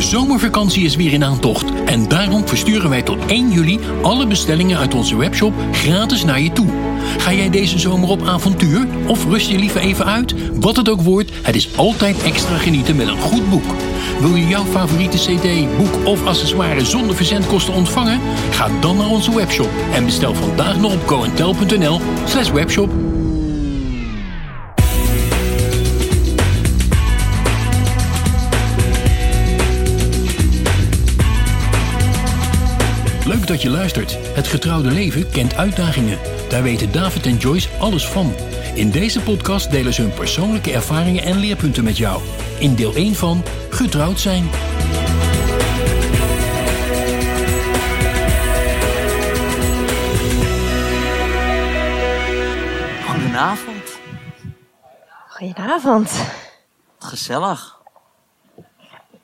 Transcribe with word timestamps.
De 0.00 0.06
zomervakantie 0.06 0.84
is 0.84 0.96
weer 0.96 1.12
in 1.12 1.24
aantocht 1.24 1.72
en 1.84 2.08
daarom 2.08 2.48
versturen 2.48 2.90
wij 2.90 3.02
tot 3.02 3.26
1 3.26 3.50
juli 3.50 3.78
alle 4.02 4.26
bestellingen 4.26 4.78
uit 4.78 4.94
onze 4.94 5.16
webshop 5.16 5.52
gratis 5.72 6.24
naar 6.24 6.40
je 6.40 6.52
toe. 6.52 6.66
Ga 7.18 7.32
jij 7.32 7.50
deze 7.50 7.78
zomer 7.78 8.08
op 8.08 8.22
avontuur 8.22 8.86
of 9.06 9.24
rust 9.24 9.50
je 9.50 9.58
liever 9.58 9.80
even 9.80 10.04
uit? 10.04 10.34
Wat 10.54 10.76
het 10.76 10.88
ook 10.88 11.00
wordt, 11.00 11.30
het 11.42 11.54
is 11.54 11.76
altijd 11.76 12.22
extra 12.22 12.56
genieten 12.56 12.96
met 12.96 13.06
een 13.06 13.20
goed 13.20 13.50
boek. 13.50 13.74
Wil 14.20 14.34
je 14.34 14.46
jouw 14.46 14.64
favoriete 14.64 15.16
cd, 15.16 15.76
boek 15.76 16.06
of 16.06 16.26
accessoire 16.26 16.84
zonder 16.84 17.16
verzendkosten 17.16 17.74
ontvangen? 17.74 18.20
Ga 18.50 18.68
dan 18.80 18.96
naar 18.96 19.10
onze 19.10 19.34
webshop 19.34 19.70
en 19.94 20.04
bestel 20.04 20.34
vandaag 20.34 20.80
nog 20.80 20.92
op 20.92 21.08
goentel.nl 21.08 22.00
slash 22.24 22.50
webshop. 22.50 23.19
Leuk 33.30 33.46
dat 33.46 33.62
je 33.62 33.70
luistert. 33.70 34.18
Het 34.34 34.46
getrouwde 34.46 34.90
leven 34.90 35.30
kent 35.30 35.54
uitdagingen. 35.54 36.18
Daar 36.48 36.62
weten 36.62 36.92
David 36.92 37.26
en 37.26 37.36
Joyce 37.36 37.68
alles 37.78 38.08
van. 38.08 38.32
In 38.74 38.90
deze 38.90 39.20
podcast 39.20 39.70
delen 39.70 39.92
ze 39.92 40.02
hun 40.02 40.14
persoonlijke 40.14 40.72
ervaringen 40.72 41.22
en 41.22 41.38
leerpunten 41.38 41.84
met 41.84 41.96
jou. 41.96 42.22
In 42.58 42.74
deel 42.74 42.94
1 42.94 43.14
van 43.14 43.42
Getrouwd 43.70 44.20
zijn. 44.20 44.48
Goedenavond. 53.06 53.98
Goedenavond. 55.28 56.24
Gezellig. 56.98 57.78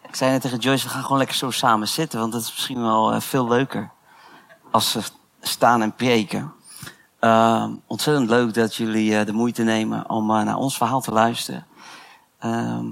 Ik 0.09 0.15
zei 0.15 0.31
net 0.31 0.41
tegen 0.41 0.59
Joyce, 0.59 0.85
we 0.85 0.91
gaan 0.91 1.03
gewoon 1.03 1.19
lekker 1.19 1.37
zo 1.37 1.51
samen 1.51 1.89
zitten, 1.89 2.21
want 2.21 2.33
dat 2.33 2.41
is 2.41 2.51
misschien 2.51 2.83
wel 2.83 3.13
eh, 3.13 3.21
veel 3.21 3.49
leuker 3.49 3.95
als 4.77 5.13
staan 5.41 5.83
en 5.83 5.93
preken. 5.93 6.53
Uh, 7.21 7.67
ontzettend 7.87 8.29
leuk 8.29 8.55
dat 8.55 8.75
jullie 8.75 9.11
uh, 9.11 9.27
de 9.27 9.33
moeite 9.33 9.63
nemen 9.63 10.11
om 10.11 10.31
uh, 10.31 10.43
naar 10.43 10.57
ons 10.57 10.77
verhaal 10.77 11.01
te 11.01 11.13
luisteren. 11.13 11.67
Ehm, 12.39 12.87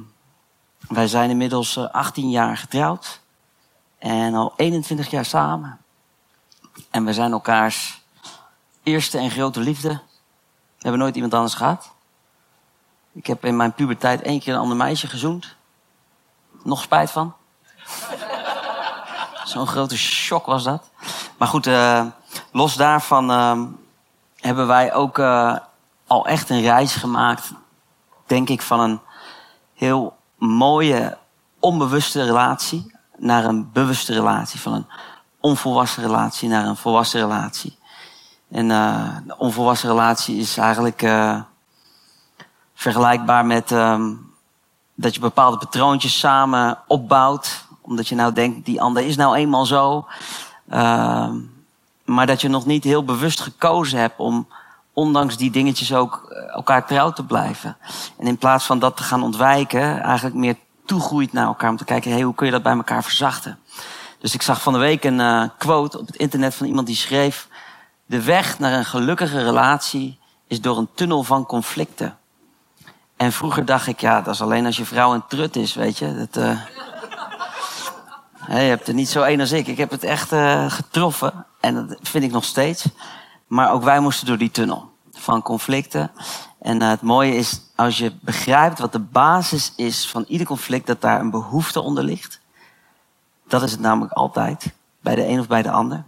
wij 0.89 1.07
zijn 1.07 1.31
inmiddels 1.31 1.79
18 1.79 2.31
jaar 2.31 2.57
getrouwd 2.57 3.21
en 3.99 4.35
al 4.35 4.53
21 4.57 5.11
jaar 5.11 5.25
samen. 5.25 5.81
En 6.91 7.05
we 7.05 7.13
zijn 7.13 7.33
elkaars 7.33 8.03
eerste 8.83 9.19
en 9.19 9.31
grote 9.31 9.61
liefde. 9.61 9.89
We 9.89 10.01
hebben 10.79 11.01
nooit 11.01 11.15
iemand 11.15 11.35
anders 11.35 11.55
gehad. 11.55 11.93
Ik 13.13 13.27
heb 13.27 13.45
in 13.45 13.57
mijn 13.57 13.73
puberteit 13.73 14.23
één 14.23 14.41
keer 14.41 14.55
een 14.55 14.61
ander 14.61 14.77
meisje 14.77 15.07
gezoend. 15.07 15.57
Nog 16.63 16.83
spijt 16.83 17.11
van. 17.11 17.35
Zo'n 19.45 19.67
grote 19.67 19.97
shock 19.97 20.47
was 20.47 20.64
dat. 20.64 20.91
Maar 21.39 21.48
goed, 21.48 21.67
uh, 21.67 22.06
los 22.53 22.75
daarvan 22.75 23.31
uh, 23.31 23.62
hebben 24.36 24.67
wij 24.67 24.95
ook 24.95 25.19
uh, 25.19 25.56
al 26.06 26.27
echt 26.27 26.51
een 26.51 26.61
reis 26.61 26.95
gemaakt. 26.95 27.53
Denk 28.27 28.48
ik 28.48 28.62
van 28.62 28.81
een 28.81 29.01
heel 29.75 30.17
mooie, 30.39 31.19
onbewuste 31.59 32.25
relatie 32.25 32.95
naar 33.17 33.45
een 33.45 33.73
bewuste 33.73 34.12
relatie. 34.12 34.61
Van 34.61 34.73
een 34.73 34.86
onvolwassen 35.41 36.03
relatie 36.03 36.48
naar 36.48 36.67
een 36.67 36.77
volwassen 36.77 37.20
relatie. 37.20 37.79
En 38.51 38.69
de 39.27 39.36
onvolwassen 39.39 39.89
relatie 39.89 40.36
is 40.36 40.57
eigenlijk 40.57 41.07
vergelijkbaar 42.74 43.46
met 43.46 43.70
um, 43.70 44.35
dat 44.95 45.14
je 45.14 45.20
bepaalde 45.20 45.57
patroontjes 45.57 46.19
samen 46.19 46.79
opbouwt. 46.86 47.67
Omdat 47.86 48.08
je 48.08 48.14
nou 48.14 48.33
denkt, 48.33 48.67
die 48.67 48.80
ander 48.80 49.06
is 49.06 49.17
nou 49.17 49.36
eenmaal 49.36 49.67
zo. 49.67 50.06
Uh, 50.72 51.30
maar 52.05 52.27
dat 52.27 52.40
je 52.40 52.48
nog 52.48 52.67
niet 52.67 52.84
heel 52.84 53.05
bewust 53.05 53.40
gekozen 53.40 53.98
hebt 53.98 54.18
om 54.18 54.48
ondanks 54.92 55.36
die 55.36 55.50
dingetjes 55.50 55.95
ook 55.95 56.34
elkaar 56.55 56.86
trouw 56.86 57.11
te 57.11 57.24
blijven. 57.24 57.77
En 58.18 58.27
in 58.27 58.39
plaats 58.39 58.64
van 58.64 58.78
dat 58.78 58.96
te 58.96 59.02
gaan 59.02 59.22
ontwijken, 59.22 60.02
eigenlijk 60.02 60.36
meer 60.36 60.56
toegroeit 60.84 61.33
naar 61.33 61.46
elkaar. 61.46 61.70
Om 61.70 61.77
te 61.77 61.84
kijken, 61.84 62.11
hey, 62.11 62.22
hoe 62.22 62.34
kun 62.34 62.46
je 62.46 62.52
dat 62.52 62.62
bij 62.62 62.77
elkaar 62.77 63.02
verzachten? 63.02 63.58
Dus 64.18 64.34
ik 64.34 64.42
zag 64.42 64.62
van 64.62 64.72
de 64.72 64.78
week 64.78 65.05
een 65.05 65.18
uh, 65.18 65.45
quote 65.58 65.98
op 65.98 66.06
het 66.06 66.16
internet 66.16 66.55
van 66.55 66.66
iemand 66.66 66.86
die 66.86 66.96
schreef... 66.96 67.48
De 68.06 68.22
weg 68.22 68.58
naar 68.58 68.72
een 68.72 68.84
gelukkige 68.84 69.42
relatie 69.42 70.18
is 70.46 70.61
door 70.61 70.78
een 70.78 70.89
tunnel 70.95 71.22
van 71.22 71.46
conflicten. 71.46 72.18
En 73.16 73.33
vroeger 73.33 73.64
dacht 73.64 73.86
ik, 73.86 74.01
ja, 74.01 74.20
dat 74.20 74.34
is 74.34 74.42
alleen 74.42 74.66
als 74.66 74.77
je 74.77 74.84
vrouw 74.84 75.14
een 75.14 75.27
trut 75.28 75.56
is, 75.56 75.74
weet 75.74 75.98
je. 75.98 76.14
Dat, 76.14 76.45
uh... 76.45 76.61
je 78.49 78.55
hebt 78.55 78.87
het 78.87 78.97
niet 78.97 79.09
zo 79.09 79.23
één 79.23 79.41
als 79.41 79.53
ik. 79.53 79.67
Ik 79.67 79.77
heb 79.77 79.91
het 79.91 80.05
echt 80.05 80.33
uh, 80.33 80.71
getroffen. 80.71 81.47
En 81.61 81.75
dat 81.75 81.99
vind 82.03 82.25
ik 82.25 82.31
nog 82.31 82.45
steeds. 82.45 82.87
Maar 83.47 83.73
ook 83.73 83.83
wij 83.83 84.01
moesten 84.01 84.27
door 84.27 84.39
die 84.39 84.51
tunnel 84.51 84.93
van 85.13 85.43
conflicten. 85.43 86.11
En 86.61 86.83
uh, 86.83 86.89
het 86.89 87.03
mooie 87.03 87.37
is, 87.37 87.61
als 87.77 87.99
je 87.99 88.13
begrijpt 88.21 88.79
wat 88.79 88.93
de 88.93 88.99
basis 88.99 89.73
is 89.77 90.09
van 90.09 90.25
ieder 90.29 90.47
conflict, 90.47 90.87
dat 90.87 91.01
daar 91.01 91.21
een 91.21 91.31
behoefte 91.31 91.81
onder 91.81 92.05
ligt. 92.05 92.41
Dat 93.49 93.63
is 93.63 93.71
het 93.71 93.81
namelijk 93.81 94.13
altijd. 94.13 94.73
Bij 95.01 95.15
de 95.15 95.27
een 95.27 95.41
of 95.41 95.47
bij 95.47 95.63
de 95.63 95.71
ander. 95.71 96.05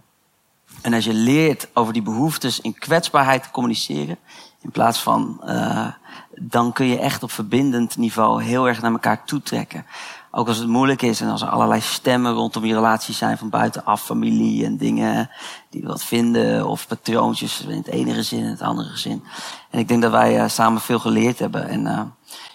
En 0.81 0.93
als 0.93 1.05
je 1.05 1.13
leert 1.13 1.67
over 1.73 1.93
die 1.93 2.01
behoeftes 2.01 2.59
in 2.59 2.73
kwetsbaarheid 2.73 3.43
te 3.43 3.51
communiceren, 3.51 4.17
in 4.61 4.71
plaats 4.71 4.99
van, 4.99 5.41
uh, 5.45 5.87
dan 6.35 6.73
kun 6.73 6.85
je 6.85 6.99
echt 6.99 7.23
op 7.23 7.31
verbindend 7.31 7.97
niveau 7.97 8.43
heel 8.43 8.67
erg 8.67 8.81
naar 8.81 8.91
elkaar 8.91 9.23
toetrekken. 9.25 9.85
Ook 10.31 10.47
als 10.47 10.57
het 10.57 10.67
moeilijk 10.67 11.01
is 11.01 11.21
en 11.21 11.29
als 11.29 11.41
er 11.41 11.49
allerlei 11.49 11.81
stemmen 11.81 12.33
rondom 12.33 12.65
je 12.65 12.73
relatie 12.73 13.13
zijn 13.13 13.37
van 13.37 13.49
buitenaf, 13.49 14.01
familie 14.01 14.65
en 14.65 14.77
dingen 14.77 15.29
die 15.69 15.83
wat 15.83 16.03
vinden, 16.03 16.67
of 16.67 16.87
patroontjes 16.87 17.61
in 17.61 17.77
het 17.77 17.87
ene 17.87 18.13
gezin 18.13 18.43
en 18.43 18.49
het 18.49 18.61
andere 18.61 18.89
gezin. 18.89 19.23
En 19.69 19.79
ik 19.79 19.87
denk 19.87 20.01
dat 20.01 20.11
wij 20.11 20.43
uh, 20.43 20.47
samen 20.47 20.81
veel 20.81 20.99
geleerd 20.99 21.39
hebben. 21.39 21.67
En 21.67 21.85
uh, 21.85 22.01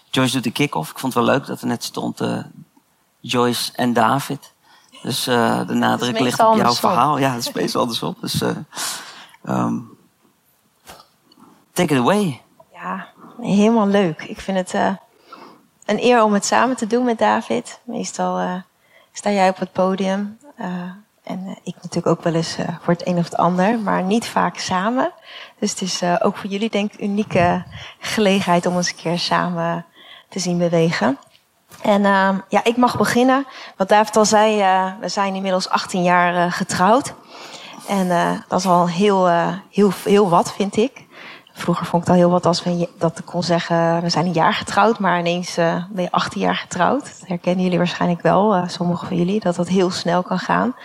Joyce 0.09 0.33
doet 0.33 0.43
de 0.43 0.51
kick-off. 0.51 0.91
Ik 0.91 0.99
vond 0.99 1.13
het 1.13 1.23
wel 1.23 1.33
leuk 1.33 1.45
dat 1.45 1.61
er 1.61 1.67
net 1.67 1.83
stond 1.83 2.21
uh, 2.21 2.39
Joyce 3.19 3.71
en 3.75 3.93
David. 3.93 4.53
Dus 5.01 5.23
de 5.23 5.65
nadruk 5.73 6.19
ligt 6.19 6.39
op 6.39 6.55
jouw 6.55 6.73
verhaal. 6.73 7.17
Ja, 7.17 7.33
dat 7.33 7.39
is 7.39 7.51
meestal 7.51 7.81
andersom. 7.81 8.15
Dus 8.21 8.41
um, 9.43 9.97
take 11.71 11.93
it 11.93 11.99
away. 11.99 12.41
Ja, 12.73 13.07
helemaal 13.41 13.87
leuk. 13.87 14.23
Ik 14.23 14.39
vind 14.39 14.57
het 14.57 14.99
een 15.85 16.03
eer 16.03 16.23
om 16.23 16.33
het 16.33 16.45
samen 16.45 16.75
te 16.75 16.87
doen 16.87 17.05
met 17.05 17.17
David. 17.17 17.79
Meestal 17.83 18.41
uh, 18.41 18.53
sta 19.11 19.31
jij 19.31 19.49
op 19.49 19.57
het 19.57 19.71
podium. 19.71 20.37
Uh, 20.59 20.67
en 21.23 21.39
uh, 21.45 21.55
ik 21.63 21.75
natuurlijk 21.75 22.07
ook 22.07 22.23
wel 22.23 22.33
eens 22.33 22.55
voor 22.81 22.93
het 22.93 23.07
een 23.07 23.17
of 23.17 23.23
het 23.23 23.37
ander, 23.37 23.79
maar 23.79 24.03
niet 24.03 24.25
vaak 24.25 24.57
samen. 24.57 25.11
Dus 25.59 25.71
het 25.71 25.81
is 25.81 26.01
ook 26.21 26.37
voor 26.37 26.49
jullie 26.49 26.69
denk 26.69 26.93
ik 26.93 26.99
een 26.99 27.09
unieke 27.09 27.63
gelegenheid 27.99 28.65
om 28.65 28.75
eens 28.75 28.89
een 28.89 28.95
keer 28.95 29.19
samen 29.19 29.85
te 30.29 30.39
zien 30.39 30.57
bewegen. 30.57 31.17
En 31.81 32.05
ehm, 32.05 32.37
ja, 32.49 32.63
ik 32.63 32.77
mag 32.77 32.97
beginnen. 32.97 33.45
Wat 33.77 33.89
David 33.89 34.17
al 34.17 34.25
zei, 34.25 34.57
we 34.99 35.09
zijn 35.09 35.35
inmiddels 35.35 35.69
18 35.69 36.03
jaar 36.03 36.51
getrouwd. 36.51 37.13
En 37.87 38.07
dat 38.47 38.59
is 38.59 38.65
al 38.65 38.89
heel, 38.89 39.27
heel, 39.69 39.91
heel 40.03 40.29
wat, 40.29 40.53
vind 40.53 40.77
ik. 40.77 41.05
Vroeger 41.53 41.85
vond 41.85 42.01
ik 42.01 42.07
het 42.07 42.17
al 42.17 42.23
heel 42.23 42.33
wat 42.33 42.45
als 42.45 42.63
we 42.63 42.89
dat 42.97 43.19
ik 43.19 43.25
kon 43.25 43.43
zeggen, 43.43 44.01
we 44.01 44.09
zijn 44.09 44.25
een 44.25 44.31
jaar 44.31 44.53
getrouwd, 44.53 44.99
maar 44.99 45.19
ineens 45.19 45.57
uh, 45.57 45.83
ben 45.89 46.03
je 46.03 46.11
18 46.11 46.41
jaar 46.41 46.55
getrouwd. 46.55 47.19
Dat 47.19 47.27
herkennen 47.27 47.63
jullie 47.63 47.77
waarschijnlijk 47.77 48.21
wel, 48.21 48.55
uh, 48.55 48.67
sommigen 48.67 49.07
van 49.07 49.17
jullie, 49.17 49.39
dat 49.39 49.55
dat 49.55 49.67
heel 49.67 49.91
snel 49.91 50.23
kan 50.23 50.39
gaan. 50.39 50.75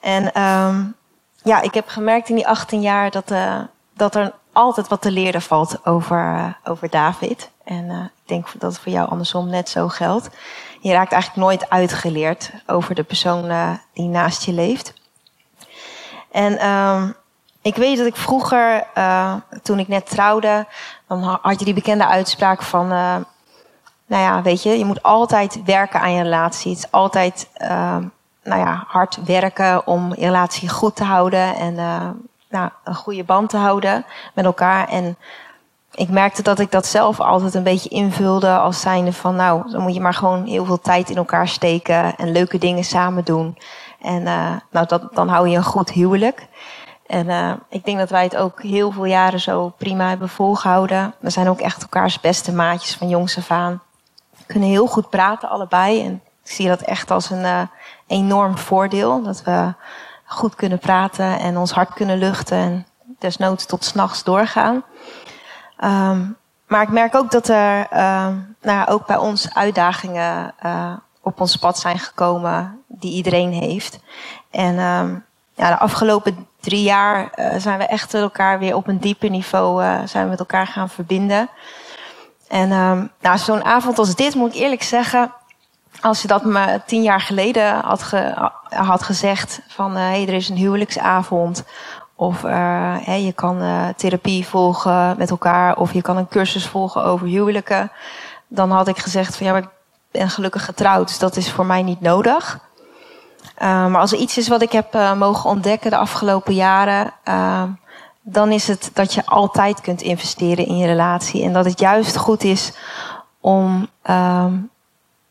En 0.00 0.42
um, 0.42 0.94
ja, 1.42 1.60
ik 1.60 1.74
heb 1.74 1.88
gemerkt 1.88 2.28
in 2.28 2.34
die 2.34 2.48
18 2.48 2.80
jaar 2.80 3.10
dat, 3.10 3.30
uh, 3.30 3.58
dat 3.94 4.14
er 4.14 4.32
altijd 4.52 4.88
wat 4.88 5.02
te 5.02 5.10
leren 5.10 5.42
valt 5.42 5.86
over, 5.86 6.56
over 6.64 6.90
David. 6.90 7.50
En 7.64 7.90
ik 7.90 8.28
denk 8.28 8.46
dat 8.58 8.72
het 8.72 8.80
voor 8.80 8.92
jou 8.92 9.10
andersom 9.10 9.48
net 9.48 9.68
zo 9.68 9.88
geldt. 9.88 10.28
Je 10.80 10.92
raakt 10.92 11.12
eigenlijk 11.12 11.42
nooit 11.42 11.70
uitgeleerd 11.70 12.50
over 12.66 12.94
de 12.94 13.02
persoon 13.02 13.78
die 13.92 14.08
naast 14.08 14.44
je 14.44 14.52
leeft. 14.52 14.94
En 16.30 16.68
um, 16.68 17.14
ik 17.62 17.76
weet 17.76 17.96
dat 17.96 18.06
ik 18.06 18.16
vroeger, 18.16 18.86
uh, 18.98 19.34
toen 19.62 19.78
ik 19.78 19.88
net 19.88 20.10
trouwde, 20.10 20.66
dan 21.08 21.22
had 21.42 21.58
je 21.58 21.64
die 21.64 21.74
bekende 21.74 22.06
uitspraak 22.06 22.62
van, 22.62 22.84
uh, 22.84 23.16
nou 24.06 24.22
ja, 24.22 24.42
weet 24.42 24.62
je, 24.62 24.78
je 24.78 24.84
moet 24.84 25.02
altijd 25.02 25.62
werken 25.64 26.00
aan 26.00 26.12
je 26.12 26.22
relatie. 26.22 26.70
Het 26.70 26.78
is 26.78 26.90
altijd, 26.90 27.48
uh, 27.62 27.96
nou 28.42 28.60
ja, 28.60 28.84
hard 28.86 29.18
werken 29.24 29.86
om 29.86 30.14
je 30.14 30.24
relatie 30.24 30.68
goed 30.68 30.96
te 30.96 31.04
houden 31.04 31.56
en 31.56 31.74
nou, 32.48 32.70
een 32.84 32.94
goede 32.94 33.24
band 33.24 33.50
te 33.50 33.56
houden 33.56 34.04
met 34.34 34.44
elkaar. 34.44 34.88
En 34.88 35.16
ik 35.94 36.08
merkte 36.08 36.42
dat 36.42 36.58
ik 36.58 36.70
dat 36.70 36.86
zelf 36.86 37.20
altijd 37.20 37.54
een 37.54 37.62
beetje 37.62 37.88
invulde 37.88 38.56
als 38.56 38.80
zijnde 38.80 39.12
van, 39.12 39.36
nou, 39.36 39.70
dan 39.70 39.82
moet 39.82 39.94
je 39.94 40.00
maar 40.00 40.14
gewoon 40.14 40.44
heel 40.44 40.64
veel 40.64 40.80
tijd 40.80 41.10
in 41.10 41.16
elkaar 41.16 41.48
steken 41.48 42.16
en 42.16 42.32
leuke 42.32 42.58
dingen 42.58 42.84
samen 42.84 43.24
doen. 43.24 43.58
En 44.00 44.22
nou, 44.70 44.86
dat, 44.86 45.02
dan 45.12 45.28
hou 45.28 45.48
je 45.48 45.56
een 45.56 45.62
goed 45.62 45.90
huwelijk. 45.90 46.48
En 47.10 47.26
uh, 47.26 47.52
ik 47.68 47.84
denk 47.84 47.98
dat 47.98 48.10
wij 48.10 48.22
het 48.22 48.36
ook 48.36 48.62
heel 48.62 48.90
veel 48.90 49.04
jaren 49.04 49.40
zo 49.40 49.74
prima 49.78 50.08
hebben 50.08 50.28
volgehouden. 50.28 51.14
We 51.18 51.30
zijn 51.30 51.48
ook 51.48 51.60
echt 51.60 51.82
elkaars 51.82 52.20
beste 52.20 52.52
maatjes 52.52 52.94
van 52.94 53.08
jongs 53.08 53.38
af 53.38 53.50
aan. 53.50 53.80
We 54.36 54.44
kunnen 54.46 54.68
heel 54.68 54.86
goed 54.86 55.10
praten, 55.10 55.48
allebei. 55.48 56.04
En 56.04 56.22
ik 56.44 56.50
zie 56.50 56.68
dat 56.68 56.80
echt 56.80 57.10
als 57.10 57.30
een 57.30 57.44
uh, 57.44 57.60
enorm 58.06 58.58
voordeel. 58.58 59.22
Dat 59.22 59.42
we 59.42 59.74
goed 60.24 60.54
kunnen 60.54 60.78
praten 60.78 61.38
en 61.38 61.56
ons 61.56 61.72
hart 61.72 61.92
kunnen 61.94 62.18
luchten. 62.18 62.58
En 62.58 62.86
desnoods 63.18 63.66
tot 63.66 63.84
s'nachts 63.84 64.24
doorgaan. 64.24 64.82
Um, 65.84 66.36
maar 66.66 66.82
ik 66.82 66.90
merk 66.90 67.14
ook 67.14 67.30
dat 67.30 67.48
er 67.48 67.78
uh, 67.92 68.26
nou 68.60 68.78
ja, 68.78 68.86
ook 68.88 69.06
bij 69.06 69.16
ons 69.16 69.54
uitdagingen 69.54 70.54
uh, 70.64 70.92
op 71.20 71.40
ons 71.40 71.56
pad 71.56 71.78
zijn 71.78 71.98
gekomen 71.98 72.82
die 72.86 73.12
iedereen 73.12 73.52
heeft. 73.52 74.00
En 74.50 74.78
um, 74.78 75.24
ja, 75.54 75.68
de 75.68 75.78
afgelopen 75.78 76.48
drie 76.60 76.82
jaar 76.82 77.32
uh, 77.34 77.54
zijn 77.56 77.78
we 77.78 77.84
echt 77.84 78.14
elkaar 78.14 78.58
weer 78.58 78.74
op 78.74 78.88
een 78.88 78.98
dieper 78.98 79.30
niveau 79.30 79.84
uh, 79.84 79.98
zijn 80.04 80.24
we 80.24 80.30
met 80.30 80.38
elkaar 80.38 80.66
gaan 80.66 80.88
verbinden. 80.88 81.48
En 82.48 82.72
um, 82.72 83.10
nou, 83.20 83.38
zo'n 83.38 83.64
avond 83.64 83.98
als 83.98 84.14
dit 84.14 84.34
moet 84.34 84.54
ik 84.54 84.60
eerlijk 84.60 84.82
zeggen, 84.82 85.32
als 86.00 86.22
je 86.22 86.28
dat 86.28 86.44
me 86.44 86.80
tien 86.86 87.02
jaar 87.02 87.20
geleden 87.20 87.74
had, 87.74 88.02
ge, 88.02 88.50
had 88.68 89.02
gezegd 89.02 89.60
van 89.68 89.96
hé, 89.96 90.00
hey, 90.00 90.22
er 90.26 90.34
is 90.34 90.48
een 90.48 90.56
huwelijksavond 90.56 91.64
of 92.14 92.42
je 92.42 93.32
kan 93.34 93.62
therapie 93.96 94.46
volgen 94.46 95.14
met 95.18 95.30
elkaar. 95.30 95.76
Of 95.76 95.92
je 95.92 96.02
kan 96.02 96.16
een 96.16 96.28
cursus 96.28 96.66
volgen 96.66 97.04
over 97.04 97.26
huwelijken. 97.26 97.92
Dan 98.48 98.70
had 98.70 98.88
ik 98.88 98.98
gezegd 98.98 99.36
van 99.36 99.46
ja, 99.46 99.52
maar 99.52 99.62
ik 99.62 99.68
ben 100.10 100.30
gelukkig 100.30 100.64
getrouwd. 100.64 101.08
Dus 101.08 101.18
dat 101.18 101.36
is 101.36 101.52
voor 101.52 101.66
mij 101.66 101.82
niet 101.82 102.00
nodig. 102.00 102.58
Uh, 103.42 103.86
maar 103.86 104.00
als 104.00 104.12
er 104.12 104.18
iets 104.18 104.38
is 104.38 104.48
wat 104.48 104.62
ik 104.62 104.72
heb 104.72 104.92
mogen 105.16 105.50
ontdekken 105.50 105.90
de 105.90 105.96
afgelopen 105.96 106.54
jaren. 106.54 107.12
dan 108.22 108.52
is 108.52 108.68
het 108.68 108.90
dat 108.92 109.14
je 109.14 109.26
altijd 109.26 109.80
kunt 109.80 110.02
investeren 110.02 110.66
in 110.66 110.76
je 110.76 110.86
relatie. 110.86 111.44
En 111.44 111.52
dat 111.52 111.64
het 111.64 111.80
juist 111.80 112.16
goed 112.16 112.44
is 112.44 112.72
om 113.40 113.88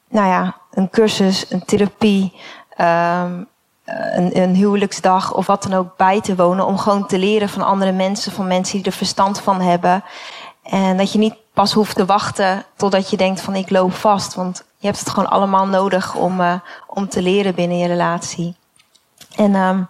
nou 0.09 0.27
ja, 0.27 0.55
een 0.71 0.89
cursus, 0.89 1.51
een 1.51 1.65
therapie. 1.65 2.33
Um, 2.77 3.47
een, 3.89 4.37
een, 4.41 4.55
huwelijksdag 4.55 5.33
of 5.33 5.47
wat 5.47 5.63
dan 5.63 5.73
ook 5.73 5.97
bij 5.97 6.21
te 6.21 6.35
wonen. 6.35 6.65
Om 6.65 6.77
gewoon 6.77 7.07
te 7.07 7.17
leren 7.17 7.49
van 7.49 7.61
andere 7.61 7.91
mensen, 7.91 8.31
van 8.31 8.47
mensen 8.47 8.77
die 8.77 8.85
er 8.85 8.91
verstand 8.91 9.39
van 9.41 9.61
hebben. 9.61 10.03
En 10.63 10.97
dat 10.97 11.11
je 11.11 11.19
niet 11.19 11.35
pas 11.53 11.73
hoeft 11.73 11.95
te 11.95 12.05
wachten 12.05 12.65
totdat 12.75 13.09
je 13.09 13.17
denkt 13.17 13.41
van 13.41 13.55
ik 13.55 13.69
loop 13.69 13.93
vast. 13.93 14.33
Want 14.33 14.63
je 14.79 14.87
hebt 14.87 14.99
het 14.99 15.09
gewoon 15.09 15.29
allemaal 15.29 15.67
nodig 15.67 16.15
om, 16.15 16.41
uh, 16.41 16.53
om 16.87 17.09
te 17.09 17.21
leren 17.21 17.55
binnen 17.55 17.77
je 17.77 17.87
relatie. 17.87 18.55
En 19.35 19.55
um, 19.55 19.87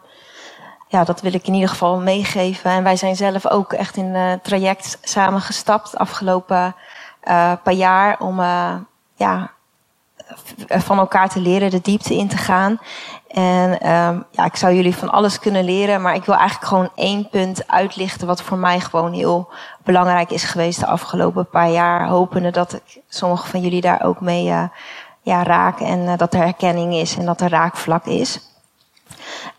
ja, 0.87 1.03
dat 1.03 1.21
wil 1.21 1.33
ik 1.33 1.47
in 1.47 1.53
ieder 1.53 1.69
geval 1.69 1.99
meegeven. 1.99 2.71
En 2.71 2.83
wij 2.83 2.95
zijn 2.95 3.15
zelf 3.15 3.47
ook 3.47 3.73
echt 3.73 3.97
in 3.97 4.05
het 4.05 4.43
traject 4.43 4.97
samengestapt 5.01 5.97
afgelopen 5.97 6.75
uh, 7.23 7.53
paar 7.63 7.73
jaar 7.73 8.19
om 8.19 8.39
uh, 8.39 8.75
ja, 9.15 9.51
van 10.67 10.97
elkaar 10.97 11.29
te 11.29 11.39
leren, 11.39 11.69
de 11.69 11.81
diepte 11.81 12.15
in 12.15 12.27
te 12.27 12.37
gaan. 12.37 12.79
En 13.27 13.71
um, 13.71 14.25
ja, 14.31 14.45
ik 14.45 14.55
zou 14.55 14.73
jullie 14.73 14.95
van 14.95 15.09
alles 15.09 15.39
kunnen 15.39 15.63
leren, 15.63 16.01
maar 16.01 16.15
ik 16.15 16.25
wil 16.25 16.35
eigenlijk 16.35 16.67
gewoon 16.67 16.89
één 16.95 17.29
punt 17.29 17.67
uitlichten 17.67 18.27
wat 18.27 18.41
voor 18.41 18.57
mij 18.57 18.79
gewoon 18.79 19.13
heel 19.13 19.49
belangrijk 19.83 20.31
is 20.31 20.43
geweest 20.43 20.79
de 20.79 20.85
afgelopen 20.85 21.49
paar 21.49 21.69
jaar. 21.69 22.07
Hopende 22.07 22.51
dat 22.51 22.73
ik 22.73 23.01
sommige 23.07 23.47
van 23.47 23.61
jullie 23.61 23.81
daar 23.81 24.03
ook 24.03 24.21
mee 24.21 24.47
uh, 24.47 24.63
ja, 25.21 25.43
raken 25.43 25.85
en 25.85 25.99
uh, 25.99 26.17
dat 26.17 26.33
er 26.33 26.39
herkenning 26.39 26.93
is 26.93 27.17
en 27.17 27.25
dat 27.25 27.41
er 27.41 27.49
raakvlak 27.49 28.05
is. 28.05 28.39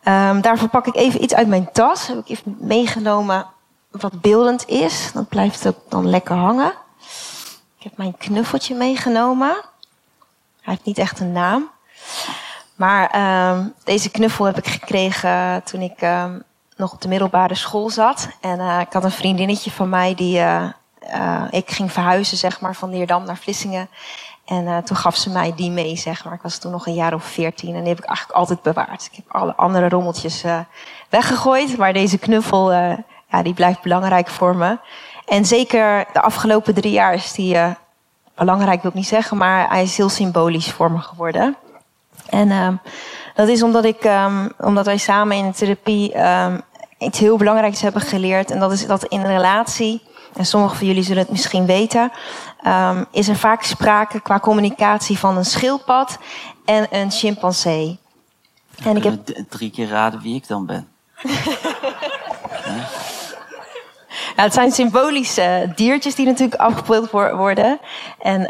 Um, 0.05 0.41
daarvoor 0.41 0.69
pak 0.69 0.87
ik 0.87 0.97
even 0.97 1.23
iets 1.23 1.35
uit 1.35 1.49
mijn 1.49 1.73
tas. 1.73 2.07
Heb 2.07 2.19
ik 2.19 2.29
even 2.29 2.57
meegenomen 2.61 3.47
wat 3.91 4.21
beeldend 4.21 4.69
is. 4.69 5.11
Dan 5.13 5.27
blijft 5.27 5.65
het 5.65 5.77
dan 5.89 6.09
lekker 6.09 6.37
hangen. 6.37 6.73
Ik 7.79 7.83
heb 7.83 7.97
mijn 7.97 8.17
knuffeltje 8.17 8.75
meegenomen. 8.75 9.57
Hij 10.63 10.75
heeft 10.75 10.85
niet 10.85 10.99
echt 10.99 11.21
een 11.21 11.33
naam. 11.33 11.71
Maar 12.81 13.17
uh, 13.17 13.65
deze 13.85 14.11
knuffel 14.11 14.45
heb 14.45 14.59
ik 14.59 14.67
gekregen 14.67 15.63
toen 15.65 15.81
ik 15.81 16.03
uh, 16.03 16.25
nog 16.77 16.93
op 16.93 17.01
de 17.01 17.09
middelbare 17.09 17.55
school 17.55 17.91
zat. 17.91 18.29
En 18.41 18.59
uh, 18.59 18.81
ik 18.81 18.93
had 18.93 19.05
een 19.05 19.11
vriendinnetje 19.11 19.71
van 19.71 19.89
mij 19.89 20.15
die. 20.15 20.39
Uh, 20.39 20.69
ik 21.51 21.71
ging 21.71 21.93
verhuizen, 21.93 22.37
zeg 22.37 22.61
maar, 22.61 22.75
van 22.75 22.91
Leerdam 22.91 23.25
naar 23.25 23.37
Vlissingen. 23.37 23.89
En 24.45 24.85
toen 24.85 24.97
gaf 24.97 25.17
ze 25.17 25.31
mij 25.31 25.53
die 25.57 25.71
mee, 25.71 25.97
zeg 25.97 26.25
maar. 26.25 26.35
Ik 26.35 26.43
was 26.43 26.59
toen 26.59 26.73
nog 26.73 26.87
een 26.87 26.95
jaar 26.95 27.15
of 27.15 27.25
veertien 27.25 27.75
en 27.75 27.81
die 27.81 27.89
heb 27.89 27.99
ik 27.99 28.05
eigenlijk 28.05 28.39
altijd 28.39 28.63
bewaard. 28.63 29.09
Ik 29.11 29.17
heb 29.17 29.25
alle 29.29 29.57
andere 29.57 29.89
rommeltjes 29.89 30.45
weggegooid. 31.09 31.77
Maar 31.77 31.93
deze 31.93 32.19
knuffel, 32.19 32.73
ja, 32.73 33.43
die 33.43 33.55
blijft 33.55 33.83
belangrijk 33.83 34.29
voor 34.29 34.57
me. 34.57 34.79
En 35.27 35.45
zeker 35.45 36.07
de 36.13 36.21
afgelopen 36.21 36.75
drie 36.75 36.93
jaar 36.93 37.15
is 37.15 37.33
die 37.33 37.57
belangrijk, 38.45 38.83
wil 38.83 38.91
ik 38.91 38.97
niet 38.97 39.07
zeggen, 39.07 39.37
maar 39.37 39.69
hij 39.69 39.83
is 39.83 39.97
heel 39.97 40.09
symbolisch 40.09 40.71
voor 40.71 40.91
me 40.91 40.99
geworden. 40.99 41.57
En 42.29 42.49
uh, 42.49 42.69
dat 43.35 43.49
is 43.49 43.63
omdat, 43.63 43.85
ik, 43.85 44.05
um, 44.05 44.53
omdat 44.59 44.87
wij 44.87 44.97
samen 44.97 45.37
in 45.37 45.47
de 45.47 45.57
therapie 45.57 46.27
um, 46.27 46.61
iets 46.99 47.19
heel 47.19 47.37
belangrijks 47.37 47.81
hebben 47.81 48.03
geleerd. 48.03 48.51
En 48.51 48.59
dat 48.59 48.73
is 48.73 48.87
dat 48.87 49.05
in 49.05 49.21
een 49.21 49.27
relatie, 49.27 50.03
en 50.35 50.47
sommigen 50.47 50.77
van 50.77 50.87
jullie 50.87 51.03
zullen 51.03 51.23
het 51.23 51.31
misschien 51.31 51.67
weten, 51.67 52.13
is 53.11 53.29
er 53.29 53.37
vaak 53.37 53.63
sprake 53.63 54.21
qua 54.21 54.39
communicatie 54.39 55.19
van 55.19 55.37
een 55.37 55.45
schildpad 55.45 56.19
en 56.65 56.87
een 56.91 57.11
chimpansee. 57.11 57.99
En 58.85 58.97
ik 58.97 59.05
heb 59.05 59.27
drie 59.49 59.71
keer 59.71 59.89
raden 59.89 60.21
wie 60.21 60.35
ik 60.35 60.49
dan 60.49 60.67
ben. 60.67 60.89
Het 64.37 64.55
zijn 64.55 64.73
symbolische 64.73 65.73
diertjes 65.75 66.15
die 66.15 66.27
natuurlijk 66.27 66.61
afgebeeld 66.61 67.11
worden. 67.11 67.79
En 68.19 68.41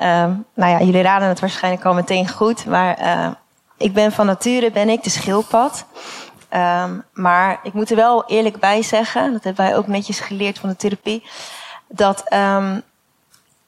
nou 0.55 0.71
ja, 0.71 0.81
jullie 0.81 1.03
raden 1.03 1.29
het 1.29 1.41
waarschijnlijk 1.41 1.85
al 1.85 1.95
meteen 1.95 2.29
goed. 2.29 2.67
Maar 2.67 3.01
uh, 3.01 3.29
ik 3.77 3.93
ben 3.93 4.13
van 4.13 4.27
nature 4.27 4.71
ben 4.71 4.89
ik 4.89 5.03
de 5.03 5.11
schildpad. 5.11 5.85
Um, 6.55 7.05
maar 7.13 7.61
ik 7.63 7.73
moet 7.73 7.91
er 7.91 7.97
wel 7.97 8.25
eerlijk 8.27 8.61
bij 8.61 8.83
zeggen, 8.83 9.33
dat 9.33 9.45
hebben 9.45 9.65
wij 9.65 9.77
ook 9.77 9.87
netjes 9.87 10.21
geleerd 10.21 10.59
van 10.59 10.69
de 10.69 10.77
therapie, 10.77 11.23
dat, 11.89 12.33
um, 12.33 12.83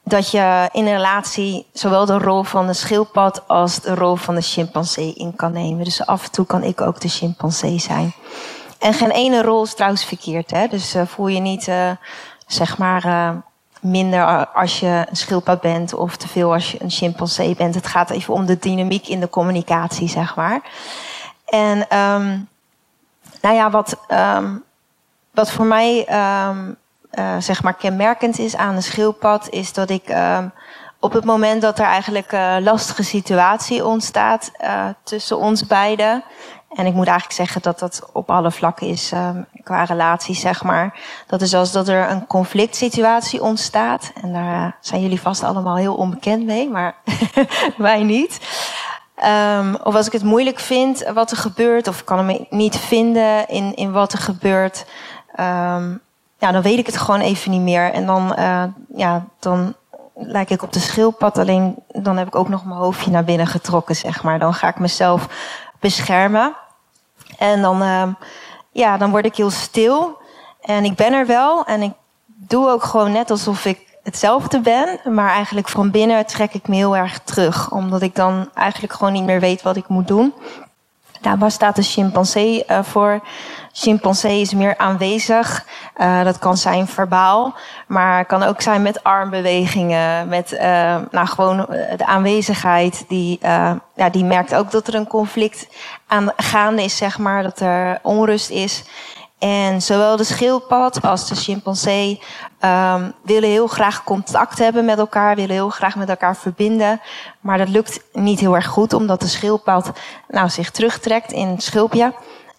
dat 0.03 0.31
je 0.31 0.69
in 0.71 0.85
een 0.85 0.93
relatie 0.93 1.65
zowel 1.73 2.05
de 2.05 2.17
rol 2.17 2.43
van 2.43 2.67
de 2.67 2.73
schildpad 2.73 3.47
als 3.47 3.79
de 3.79 3.95
rol 3.95 4.15
van 4.15 4.35
de 4.35 4.41
chimpansee 4.41 5.13
in 5.13 5.35
kan 5.35 5.51
nemen. 5.51 5.83
Dus 5.83 6.05
af 6.05 6.23
en 6.23 6.31
toe 6.31 6.45
kan 6.45 6.63
ik 6.63 6.81
ook 6.81 7.01
de 7.01 7.07
chimpansee 7.07 7.79
zijn. 7.79 8.13
En 8.83 8.93
geen 8.93 9.11
ene 9.11 9.41
rol 9.41 9.63
is 9.63 9.73
trouwens 9.73 10.05
verkeerd, 10.05 10.51
hè? 10.51 10.67
dus 10.67 10.95
uh, 10.95 11.05
voel 11.05 11.27
je 11.27 11.39
niet, 11.39 11.67
uh, 11.67 11.91
zeg 12.47 12.77
maar. 12.77 13.05
Uh, 13.05 13.29
minder 13.81 14.45
als 14.45 14.79
je 14.79 15.05
een 15.09 15.15
schildpad 15.15 15.61
bent 15.61 15.93
of 15.93 16.15
te 16.15 16.27
veel 16.27 16.53
als 16.53 16.71
je 16.71 16.81
een 16.81 16.89
chimpansee 16.89 17.55
bent. 17.55 17.75
Het 17.75 17.87
gaat 17.87 18.09
even 18.09 18.33
om 18.33 18.45
de 18.45 18.57
dynamiek 18.57 19.07
in 19.07 19.19
de 19.19 19.29
communicatie, 19.29 20.07
zeg 20.07 20.35
maar. 20.35 20.61
En 21.45 21.97
um, 21.97 22.49
nou 23.41 23.55
ja, 23.55 23.69
wat, 23.69 23.97
um, 24.11 24.63
wat 25.31 25.51
voor 25.51 25.65
mij 25.65 26.07
uh, 26.09 27.35
zeg 27.39 27.63
maar 27.63 27.73
kenmerkend 27.73 28.39
is 28.39 28.55
aan 28.55 28.75
een 28.75 28.83
schildpad, 28.83 29.49
is 29.49 29.73
dat 29.73 29.89
ik 29.89 30.15
op 30.99 31.13
het 31.13 31.25
moment 31.25 31.61
dat 31.61 31.79
er 31.79 31.85
eigenlijk 31.85 32.31
een 32.31 32.63
lastige 32.63 33.03
situatie 33.03 33.85
ontstaat 33.85 34.51
tussen 35.03 35.37
ons 35.37 35.67
beiden, 35.67 36.23
en 36.73 36.85
ik 36.85 36.93
moet 36.93 37.07
eigenlijk 37.07 37.35
zeggen 37.35 37.61
dat 37.61 37.79
dat 37.79 38.09
op 38.13 38.29
alle 38.29 38.51
vlakken 38.51 38.87
is 38.87 39.11
um, 39.11 39.45
qua 39.63 39.83
relaties, 39.83 40.39
zeg 40.39 40.63
maar. 40.63 40.99
Dat 41.27 41.41
is 41.41 41.53
als 41.53 41.71
dat 41.71 41.87
er 41.87 42.09
een 42.09 42.27
conflict 42.27 42.75
situatie 42.75 43.41
ontstaat. 43.41 44.11
En 44.21 44.33
daar 44.33 44.65
uh, 44.65 44.71
zijn 44.79 45.01
jullie 45.01 45.21
vast 45.21 45.43
allemaal 45.43 45.75
heel 45.75 45.95
onbekend 45.95 46.45
mee, 46.45 46.69
maar 46.69 46.95
wij 47.77 48.03
niet. 48.03 48.39
Um, 49.59 49.75
of 49.83 49.95
als 49.95 50.07
ik 50.07 50.11
het 50.11 50.23
moeilijk 50.23 50.59
vind 50.59 51.11
wat 51.13 51.31
er 51.31 51.37
gebeurt, 51.37 51.87
of 51.87 52.03
kan 52.03 52.27
hem 52.27 52.45
niet 52.49 52.77
vinden 52.77 53.47
in, 53.47 53.75
in 53.75 53.91
wat 53.91 54.13
er 54.13 54.19
gebeurt. 54.19 54.85
Um, 55.39 56.01
ja, 56.37 56.51
dan 56.51 56.61
weet 56.61 56.79
ik 56.79 56.85
het 56.85 56.97
gewoon 56.97 57.21
even 57.21 57.51
niet 57.51 57.61
meer. 57.61 57.91
En 57.91 58.05
dan, 58.05 58.35
uh, 58.39 58.63
ja, 58.95 59.25
dan 59.39 59.75
lijk 60.15 60.49
ik 60.49 60.63
op 60.63 60.73
de 60.73 60.79
schildpad. 60.79 61.37
Alleen 61.37 61.75
dan 61.87 62.17
heb 62.17 62.27
ik 62.27 62.35
ook 62.35 62.49
nog 62.49 62.65
mijn 62.65 62.79
hoofdje 62.79 63.11
naar 63.11 63.23
binnen 63.23 63.47
getrokken, 63.47 63.95
zeg 63.95 64.23
maar. 64.23 64.39
Dan 64.39 64.53
ga 64.53 64.67
ik 64.67 64.79
mezelf 64.79 65.27
beschermen. 65.79 66.55
En 67.43 67.61
dan, 67.61 67.81
uh, 67.81 68.07
ja, 68.71 68.97
dan 68.97 69.11
word 69.11 69.25
ik 69.25 69.35
heel 69.35 69.49
stil. 69.49 70.17
En 70.61 70.83
ik 70.83 70.95
ben 70.95 71.13
er 71.13 71.25
wel. 71.25 71.65
En 71.65 71.81
ik 71.81 71.91
doe 72.25 72.69
ook 72.69 72.83
gewoon 72.83 73.11
net 73.11 73.31
alsof 73.31 73.65
ik 73.65 73.97
hetzelfde 74.03 74.59
ben. 74.59 74.99
Maar 75.13 75.29
eigenlijk 75.29 75.69
van 75.69 75.91
binnen 75.91 76.25
trek 76.25 76.53
ik 76.53 76.67
me 76.67 76.75
heel 76.75 76.95
erg 76.95 77.19
terug. 77.19 77.71
Omdat 77.71 78.01
ik 78.01 78.15
dan 78.15 78.49
eigenlijk 78.53 78.93
gewoon 78.93 79.13
niet 79.13 79.23
meer 79.23 79.39
weet 79.39 79.61
wat 79.61 79.75
ik 79.75 79.87
moet 79.87 80.07
doen. 80.07 80.33
Nou, 81.23 81.37
waar 81.37 81.51
staat 81.51 81.75
de 81.75 81.81
chimpansee 81.81 82.63
uh, 82.67 82.83
voor? 82.83 83.19
Chimpansee 83.71 84.41
is 84.41 84.53
meer 84.53 84.77
aanwezig. 84.77 85.65
Uh, 85.97 86.23
dat 86.23 86.39
kan 86.39 86.57
zijn 86.57 86.87
verbaal, 86.87 87.55
maar 87.87 88.25
kan 88.25 88.43
ook 88.43 88.61
zijn 88.61 88.81
met 88.81 89.03
armbewegingen, 89.03 90.27
met 90.27 90.51
uh, 90.51 90.59
nou, 91.11 91.27
gewoon 91.27 91.57
de 91.97 92.05
aanwezigheid. 92.05 93.05
Die, 93.07 93.39
ja, 93.95 94.09
die 94.11 94.23
merkt 94.23 94.55
ook 94.55 94.71
dat 94.71 94.87
er 94.87 94.95
een 94.95 95.07
conflict 95.07 95.67
aan 96.07 96.31
gaande 96.37 96.83
is, 96.83 96.97
zeg 96.97 97.17
maar, 97.17 97.43
dat 97.43 97.59
er 97.59 97.99
onrust 98.01 98.49
is. 98.49 98.83
En 99.43 99.81
zowel 99.81 100.15
de 100.15 100.23
schildpad 100.23 101.01
als 101.01 101.27
de 101.27 101.35
chimpansee 101.35 102.21
um, 102.61 103.13
willen 103.21 103.49
heel 103.49 103.67
graag 103.67 104.03
contact 104.03 104.59
hebben 104.59 104.85
met 104.85 104.97
elkaar, 104.97 105.35
willen 105.35 105.55
heel 105.55 105.69
graag 105.69 105.95
met 105.95 106.09
elkaar 106.09 106.35
verbinden. 106.35 107.01
Maar 107.39 107.57
dat 107.57 107.69
lukt 107.69 107.99
niet 108.13 108.39
heel 108.39 108.55
erg 108.55 108.67
goed, 108.67 108.93
omdat 108.93 109.21
de 109.21 109.27
schildpad 109.27 109.91
nou, 110.27 110.49
zich 110.49 110.71
terugtrekt 110.71 111.31
in 111.31 111.47
het 111.47 111.63
schulpje. 111.63 112.13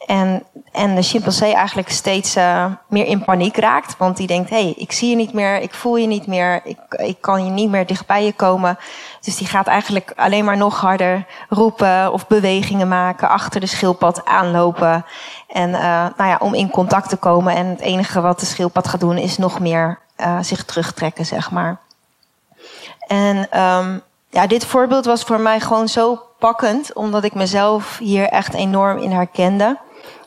En, 0.07 0.43
en 0.73 0.95
de 0.95 1.03
chimpansee 1.03 1.55
eigenlijk 1.55 1.91
steeds 1.91 2.37
uh, 2.37 2.67
meer 2.89 3.07
in 3.07 3.25
paniek 3.25 3.57
raakt. 3.57 3.97
Want 3.97 4.17
die 4.17 4.27
denkt, 4.27 4.51
hé, 4.51 4.63
hey, 4.63 4.75
ik 4.77 4.93
zie 4.93 5.11
je 5.11 5.17
niet 5.17 5.33
meer, 5.33 5.61
ik 5.61 5.75
voel 5.75 5.97
je 5.97 6.07
niet 6.07 6.27
meer, 6.27 6.61
ik, 6.65 6.79
ik 6.89 7.21
kan 7.21 7.45
je 7.45 7.51
niet 7.51 7.71
meer 7.71 7.87
dichtbij 7.87 8.25
je 8.25 8.33
komen. 8.33 8.79
Dus 9.21 9.37
die 9.37 9.47
gaat 9.47 9.67
eigenlijk 9.67 10.13
alleen 10.17 10.45
maar 10.45 10.57
nog 10.57 10.81
harder 10.81 11.27
roepen 11.49 12.13
of 12.13 12.27
bewegingen 12.27 12.89
maken, 12.89 13.29
achter 13.29 13.61
de 13.61 13.67
schildpad 13.67 14.25
aanlopen. 14.25 15.05
En 15.49 15.71
uh, 15.71 16.07
nou 16.17 16.31
ja, 16.31 16.37
om 16.41 16.55
in 16.55 16.71
contact 16.71 17.09
te 17.09 17.17
komen. 17.17 17.55
En 17.55 17.67
het 17.67 17.81
enige 17.81 18.21
wat 18.21 18.41
de 18.41 18.47
schildpad 18.47 18.89
gaat 18.89 19.01
doen 19.01 19.19
is 19.19 19.39
nog 19.39 19.61
meer 19.61 19.99
uh, 20.17 20.39
zich 20.41 20.65
terugtrekken, 20.65 21.27
zeg 21.27 21.51
maar. 21.51 21.79
En 23.07 23.61
um, 23.61 24.03
ja, 24.31 24.47
dit 24.47 24.67
voorbeeld 24.67 25.05
was 25.05 25.23
voor 25.23 25.41
mij 25.41 25.61
gewoon 25.61 25.89
zo 25.89 26.23
pakkend, 26.39 26.93
omdat 26.93 27.25
ik 27.25 27.35
mezelf 27.35 27.99
hier 27.99 28.29
echt 28.29 28.55
enorm 28.55 28.99
in 28.99 29.11
herkende. 29.11 29.79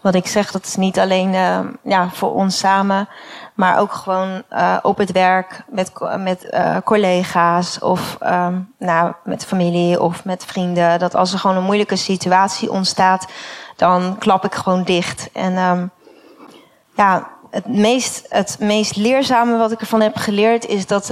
Wat 0.02 0.16
ik 0.16 0.28
zeg, 0.28 0.52
dat 0.52 0.66
is 0.66 0.76
niet 0.76 1.00
alleen 1.00 1.34
uh, 1.34 1.60
ja, 1.84 2.10
voor 2.10 2.34
ons 2.34 2.58
samen, 2.58 3.10
maar 3.54 3.80
ook 3.80 3.94
gewoon 3.94 4.44
uh, 4.52 4.78
op 4.82 4.98
het 4.98 5.12
werk 5.12 5.64
met, 5.70 5.92
met 6.18 6.48
uh, 6.52 6.78
collega's 6.84 7.80
of 7.80 8.18
um, 8.24 8.74
nou, 8.78 9.14
met 9.24 9.46
familie 9.46 10.02
of 10.02 10.26
met 10.26 10.46
vrienden. 10.46 11.00
Dat 11.00 11.16
als 11.16 11.34
er 11.34 11.40
gewoon 11.40 11.56
een 11.56 11.64
moeilijke 11.64 11.96
situatie 11.96 12.72
ontstaat, 12.72 13.28
dan 13.76 14.16
klap 14.18 14.46
ik 14.46 14.56
gewoon 14.56 14.84
dicht. 14.84 15.30
En 15.34 15.58
um, 15.58 15.92
ja, 16.96 17.28
het 17.50 17.68
meest, 17.68 18.26
het 18.30 18.58
meest 18.60 18.96
leerzame 18.96 19.58
wat 19.58 19.72
ik 19.72 19.80
ervan 19.80 20.02
heb 20.02 20.16
geleerd 20.16 20.66
is 20.66 20.86
dat 20.86 21.12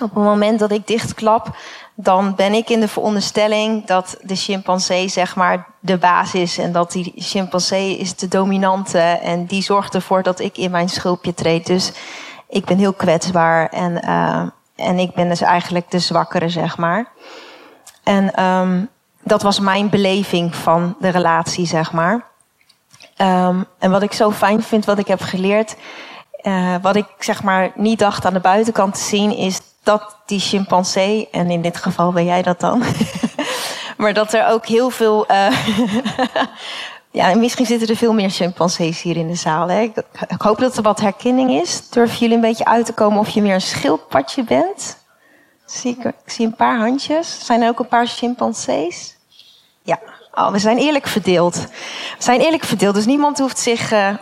op 0.00 0.14
het 0.14 0.24
moment 0.24 0.58
dat 0.58 0.70
ik 0.70 0.86
dichtklap, 0.86 1.56
dan 2.00 2.34
ben 2.34 2.52
ik 2.52 2.70
in 2.70 2.80
de 2.80 2.88
veronderstelling 2.88 3.86
dat 3.86 4.16
de 4.22 4.36
chimpansee 4.36 5.08
zeg 5.08 5.36
maar 5.36 5.66
de 5.80 5.98
baas 5.98 6.34
is. 6.34 6.58
En 6.58 6.72
dat 6.72 6.92
die 6.92 7.12
chimpansee 7.16 7.96
is 7.96 8.16
de 8.16 8.28
dominante. 8.28 8.98
En 8.98 9.46
die 9.46 9.62
zorgt 9.62 9.94
ervoor 9.94 10.22
dat 10.22 10.40
ik 10.40 10.58
in 10.58 10.70
mijn 10.70 10.88
schulpje 10.88 11.34
treed. 11.34 11.66
Dus 11.66 11.92
ik 12.48 12.64
ben 12.64 12.78
heel 12.78 12.92
kwetsbaar. 12.92 13.68
En, 13.68 14.04
uh, 14.04 14.42
en 14.76 14.98
ik 14.98 15.14
ben 15.14 15.28
dus 15.28 15.40
eigenlijk 15.40 15.90
de 15.90 15.98
zwakkere, 15.98 16.48
zeg 16.48 16.76
maar. 16.76 17.08
En 18.04 18.44
um, 18.44 18.88
dat 19.22 19.42
was 19.42 19.60
mijn 19.60 19.90
beleving 19.90 20.54
van 20.54 20.96
de 21.00 21.08
relatie, 21.08 21.66
zeg 21.66 21.92
maar. 21.92 22.24
Um, 23.16 23.66
en 23.78 23.90
wat 23.90 24.02
ik 24.02 24.12
zo 24.12 24.30
fijn 24.30 24.62
vind, 24.62 24.84
wat 24.84 24.98
ik 24.98 25.08
heb 25.08 25.20
geleerd, 25.20 25.76
uh, 26.42 26.74
wat 26.82 26.96
ik 26.96 27.06
zeg 27.18 27.42
maar 27.42 27.70
niet 27.74 27.98
dacht 27.98 28.24
aan 28.24 28.32
de 28.32 28.40
buitenkant 28.40 28.94
te 28.94 29.00
zien, 29.00 29.36
is 29.36 29.60
dat 29.88 30.16
die 30.26 30.40
chimpansee, 30.40 31.28
en 31.30 31.50
in 31.50 31.62
dit 31.62 31.76
geval 31.76 32.12
ben 32.12 32.24
jij 32.24 32.42
dat 32.42 32.60
dan, 32.60 32.82
maar 33.98 34.14
dat 34.14 34.32
er 34.32 34.46
ook 34.46 34.66
heel 34.66 34.90
veel. 34.90 35.26
Uh, 35.30 35.66
ja, 37.20 37.34
misschien 37.34 37.66
zitten 37.66 37.88
er 37.88 37.96
veel 37.96 38.12
meer 38.12 38.30
chimpansees 38.30 39.02
hier 39.02 39.16
in 39.16 39.28
de 39.28 39.34
zaal. 39.34 39.68
Hè? 39.68 39.80
Ik, 39.80 39.92
hoop 40.38 40.58
dat 40.58 40.76
er 40.76 40.82
wat 40.82 41.00
herkenning 41.00 41.50
is. 41.50 41.90
Durven 41.90 42.18
jullie 42.18 42.34
een 42.34 42.40
beetje 42.40 42.64
uit 42.64 42.86
te 42.86 42.92
komen 42.92 43.18
of 43.18 43.28
je 43.28 43.42
meer 43.42 43.54
een 43.54 43.60
schildpadje 43.60 44.44
bent? 44.44 44.98
Zie 45.66 45.96
ik, 45.98 46.12
zie 46.26 46.46
een 46.46 46.56
paar 46.56 46.78
handjes. 46.78 47.44
Zijn 47.44 47.62
er 47.62 47.68
ook 47.68 47.78
een 47.78 47.88
paar 47.88 48.06
chimpansees? 48.06 49.16
Ja, 49.82 49.98
oh, 50.34 50.50
we 50.50 50.58
zijn 50.58 50.78
eerlijk 50.78 51.06
verdeeld. 51.06 51.56
We 52.16 52.22
zijn 52.24 52.40
eerlijk 52.40 52.64
verdeeld, 52.64 52.94
dus 52.94 53.06
niemand 53.06 53.38
hoeft 53.38 53.58
zich 53.58 53.92
uh, 53.92 54.16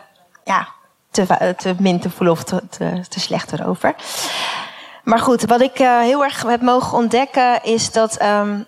ja, 0.45 0.69
te, 1.11 1.55
te 1.57 1.75
min 1.79 2.01
te 2.01 2.11
voelen 2.11 2.35
of 2.35 2.45
te, 2.45 2.63
te, 2.69 3.05
te 3.09 3.21
slecht 3.21 3.53
erover. 3.53 3.95
Maar 5.07 5.19
goed, 5.19 5.45
wat 5.45 5.61
ik 5.61 5.81
uh, 5.81 6.01
heel 6.01 6.25
erg 6.25 6.43
heb 6.43 6.63
mogen 6.63 6.99
ontdekken 6.99 7.63
is 7.63 7.93
dat, 7.93 8.23
um, 8.23 8.67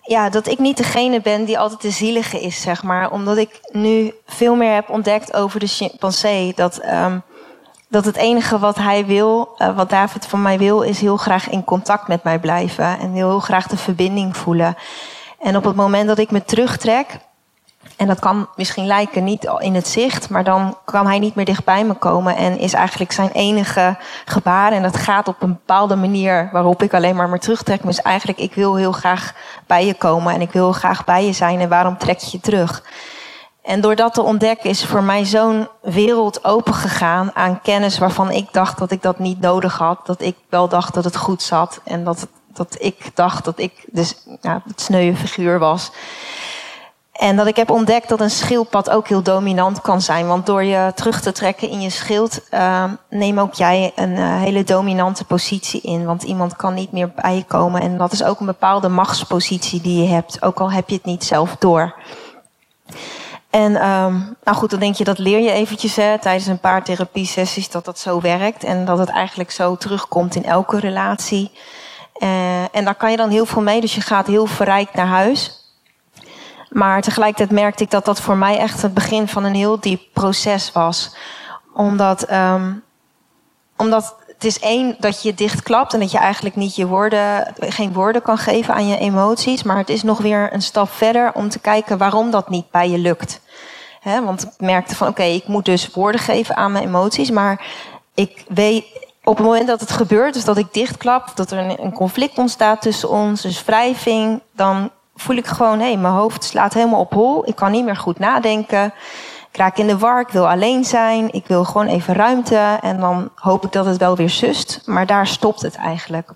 ja, 0.00 0.30
dat 0.30 0.46
ik 0.46 0.58
niet 0.58 0.76
degene 0.76 1.20
ben 1.20 1.44
die 1.44 1.58
altijd 1.58 1.82
de 1.82 1.90
zielige 1.90 2.40
is, 2.40 2.60
zeg 2.60 2.82
maar. 2.82 3.10
Omdat 3.10 3.36
ik 3.36 3.60
nu 3.72 4.14
veel 4.26 4.54
meer 4.54 4.74
heb 4.74 4.90
ontdekt 4.90 5.34
over 5.34 5.60
de 5.60 5.66
chimpansee. 5.66 6.52
Dat, 6.56 6.84
um, 6.84 7.22
dat 7.88 8.04
het 8.04 8.16
enige 8.16 8.58
wat 8.58 8.76
hij 8.76 9.06
wil, 9.06 9.54
uh, 9.58 9.76
wat 9.76 9.90
David 9.90 10.26
van 10.26 10.42
mij 10.42 10.58
wil, 10.58 10.82
is 10.82 11.00
heel 11.00 11.16
graag 11.16 11.48
in 11.48 11.64
contact 11.64 12.08
met 12.08 12.22
mij 12.22 12.38
blijven. 12.38 12.98
En 12.98 13.12
heel 13.12 13.40
graag 13.40 13.66
de 13.66 13.76
verbinding 13.76 14.36
voelen. 14.36 14.76
En 15.40 15.56
op 15.56 15.64
het 15.64 15.76
moment 15.76 16.08
dat 16.08 16.18
ik 16.18 16.30
me 16.30 16.44
terugtrek, 16.44 17.06
en 17.96 18.06
dat 18.06 18.18
kan 18.18 18.48
misschien 18.56 18.86
lijken 18.86 19.24
niet 19.24 19.50
in 19.58 19.74
het 19.74 19.88
zicht, 19.88 20.30
maar 20.30 20.44
dan 20.44 20.76
kan 20.84 21.06
hij 21.06 21.18
niet 21.18 21.34
meer 21.34 21.44
dichtbij 21.44 21.84
me 21.84 21.94
komen 21.94 22.36
en 22.36 22.58
is 22.58 22.72
eigenlijk 22.72 23.12
zijn 23.12 23.30
enige 23.30 23.96
gebaar. 24.24 24.72
En 24.72 24.82
dat 24.82 24.96
gaat 24.96 25.28
op 25.28 25.42
een 25.42 25.52
bepaalde 25.52 25.96
manier 25.96 26.48
waarop 26.52 26.82
ik 26.82 26.94
alleen 26.94 27.16
maar 27.16 27.28
me 27.28 27.38
terugtrek. 27.38 27.82
Dus 27.82 28.02
eigenlijk, 28.02 28.38
ik 28.38 28.54
wil 28.54 28.74
heel 28.74 28.92
graag 28.92 29.34
bij 29.66 29.86
je 29.86 29.94
komen 29.94 30.34
en 30.34 30.40
ik 30.40 30.52
wil 30.52 30.72
graag 30.72 31.04
bij 31.04 31.26
je 31.26 31.32
zijn 31.32 31.60
en 31.60 31.68
waarom 31.68 31.98
trek 31.98 32.18
je 32.18 32.28
je 32.30 32.40
terug? 32.40 32.82
En 33.62 33.80
door 33.80 33.94
dat 33.96 34.14
te 34.14 34.22
ontdekken 34.22 34.70
is 34.70 34.84
voor 34.84 35.02
mij 35.02 35.24
zo'n 35.24 35.68
wereld 35.82 36.44
open 36.44 36.74
gegaan 36.74 37.30
aan 37.34 37.60
kennis 37.62 37.98
waarvan 37.98 38.30
ik 38.30 38.52
dacht 38.52 38.78
dat 38.78 38.90
ik 38.90 39.02
dat 39.02 39.18
niet 39.18 39.40
nodig 39.40 39.78
had. 39.78 40.06
Dat 40.06 40.20
ik 40.20 40.36
wel 40.48 40.68
dacht 40.68 40.94
dat 40.94 41.04
het 41.04 41.16
goed 41.16 41.42
zat 41.42 41.80
en 41.84 42.04
dat, 42.04 42.26
dat 42.52 42.76
ik 42.78 43.10
dacht 43.14 43.44
dat 43.44 43.58
ik 43.58 43.84
dus, 43.86 44.16
ja, 44.40 44.62
het 44.66 44.80
sneuwe 44.80 45.16
figuur 45.16 45.58
was. 45.58 45.90
En 47.14 47.36
dat 47.36 47.46
ik 47.46 47.56
heb 47.56 47.70
ontdekt 47.70 48.08
dat 48.08 48.20
een 48.20 48.30
schildpad 48.30 48.90
ook 48.90 49.08
heel 49.08 49.22
dominant 49.22 49.80
kan 49.80 50.00
zijn. 50.00 50.26
Want 50.26 50.46
door 50.46 50.64
je 50.64 50.92
terug 50.94 51.20
te 51.20 51.32
trekken 51.32 51.70
in 51.70 51.80
je 51.80 51.90
schild, 51.90 52.40
uh, 52.50 52.84
neem 53.10 53.38
ook 53.38 53.54
jij 53.54 53.92
een 53.94 54.10
uh, 54.10 54.40
hele 54.40 54.64
dominante 54.64 55.24
positie 55.24 55.80
in. 55.80 56.04
Want 56.04 56.22
iemand 56.22 56.56
kan 56.56 56.74
niet 56.74 56.92
meer 56.92 57.10
bij 57.10 57.34
je 57.34 57.44
komen. 57.44 57.80
En 57.80 57.96
dat 57.98 58.12
is 58.12 58.24
ook 58.24 58.40
een 58.40 58.46
bepaalde 58.46 58.88
machtspositie 58.88 59.80
die 59.80 60.02
je 60.02 60.08
hebt. 60.08 60.42
Ook 60.42 60.60
al 60.60 60.72
heb 60.72 60.88
je 60.88 60.94
het 60.94 61.04
niet 61.04 61.24
zelf 61.24 61.56
door. 61.58 61.94
En 63.50 63.88
um, 63.88 64.36
nou 64.44 64.56
goed, 64.56 64.70
dan 64.70 64.80
denk 64.80 64.94
je 64.94 65.04
dat 65.04 65.18
leer 65.18 65.40
je 65.40 65.50
eventjes 65.50 65.96
hè, 65.96 66.18
tijdens 66.18 66.46
een 66.46 66.58
paar 66.58 66.84
therapiesessies 66.84 67.70
dat 67.70 67.84
dat 67.84 67.98
zo 67.98 68.20
werkt. 68.20 68.64
En 68.64 68.84
dat 68.84 68.98
het 68.98 69.08
eigenlijk 69.08 69.50
zo 69.50 69.76
terugkomt 69.76 70.34
in 70.34 70.44
elke 70.44 70.78
relatie. 70.78 71.50
Uh, 72.18 72.76
en 72.76 72.84
daar 72.84 72.94
kan 72.94 73.10
je 73.10 73.16
dan 73.16 73.30
heel 73.30 73.46
veel 73.46 73.62
mee. 73.62 73.80
Dus 73.80 73.94
je 73.94 74.00
gaat 74.00 74.26
heel 74.26 74.46
verrijkt 74.46 74.94
naar 74.94 75.06
huis. 75.06 75.63
Maar 76.74 77.02
tegelijkertijd 77.02 77.50
merkte 77.50 77.82
ik 77.82 77.90
dat 77.90 78.04
dat 78.04 78.20
voor 78.20 78.36
mij 78.36 78.58
echt 78.58 78.82
het 78.82 78.94
begin 78.94 79.28
van 79.28 79.44
een 79.44 79.54
heel 79.54 79.80
diep 79.80 80.02
proces 80.12 80.72
was. 80.72 81.16
Omdat, 81.74 82.30
um, 82.32 82.82
omdat 83.76 84.16
het 84.26 84.44
is 84.44 84.58
één 84.58 84.96
dat 84.98 85.22
je 85.22 85.34
dichtklapt 85.34 85.94
en 85.94 86.00
dat 86.00 86.10
je 86.10 86.18
eigenlijk 86.18 86.56
niet 86.56 86.76
je 86.76 86.86
woorden, 86.86 87.54
geen 87.58 87.92
woorden 87.92 88.22
kan 88.22 88.38
geven 88.38 88.74
aan 88.74 88.86
je 88.86 88.98
emoties. 88.98 89.62
Maar 89.62 89.76
het 89.76 89.88
is 89.88 90.02
nog 90.02 90.18
weer 90.18 90.52
een 90.52 90.62
stap 90.62 90.90
verder 90.90 91.32
om 91.34 91.48
te 91.48 91.58
kijken 91.58 91.98
waarom 91.98 92.30
dat 92.30 92.48
niet 92.48 92.70
bij 92.70 92.90
je 92.90 92.98
lukt. 92.98 93.40
He, 94.00 94.24
want 94.24 94.42
ik 94.42 94.50
merkte 94.58 94.96
van 94.96 95.08
oké, 95.08 95.22
ik 95.22 95.46
moet 95.46 95.64
dus 95.64 95.90
woorden 95.90 96.20
geven 96.20 96.56
aan 96.56 96.72
mijn 96.72 96.84
emoties. 96.84 97.30
Maar 97.30 97.66
ik 98.14 98.44
weet, 98.48 98.84
op 99.24 99.36
het 99.36 99.46
moment 99.46 99.66
dat 99.66 99.80
het 99.80 99.92
gebeurt, 99.92 100.34
dus 100.34 100.44
dat 100.44 100.56
ik 100.56 100.72
dichtklap, 100.72 101.32
dat 101.34 101.50
er 101.50 101.58
een, 101.58 101.82
een 101.84 101.92
conflict 101.92 102.38
ontstaat 102.38 102.82
tussen 102.82 103.10
ons, 103.10 103.40
dus 103.42 103.64
wrijving, 103.64 104.42
dan 104.52 104.90
voel 105.14 105.36
ik 105.36 105.46
gewoon, 105.46 105.80
hé, 105.80 105.96
mijn 105.96 106.14
hoofd 106.14 106.44
slaat 106.44 106.74
helemaal 106.74 107.00
op 107.00 107.12
hol. 107.12 107.48
Ik 107.48 107.56
kan 107.56 107.70
niet 107.70 107.84
meer 107.84 107.96
goed 107.96 108.18
nadenken. 108.18 108.84
Ik 109.50 109.56
raak 109.60 109.78
in 109.78 109.86
de 109.86 109.98
war, 109.98 110.20
ik 110.20 110.28
wil 110.28 110.48
alleen 110.48 110.84
zijn. 110.84 111.32
Ik 111.32 111.46
wil 111.46 111.64
gewoon 111.64 111.86
even 111.86 112.14
ruimte. 112.14 112.78
En 112.80 113.00
dan 113.00 113.30
hoop 113.34 113.64
ik 113.64 113.72
dat 113.72 113.86
het 113.86 113.96
wel 113.96 114.16
weer 114.16 114.30
sust. 114.30 114.80
Maar 114.84 115.06
daar 115.06 115.26
stopt 115.26 115.62
het 115.62 115.76
eigenlijk. 115.76 116.28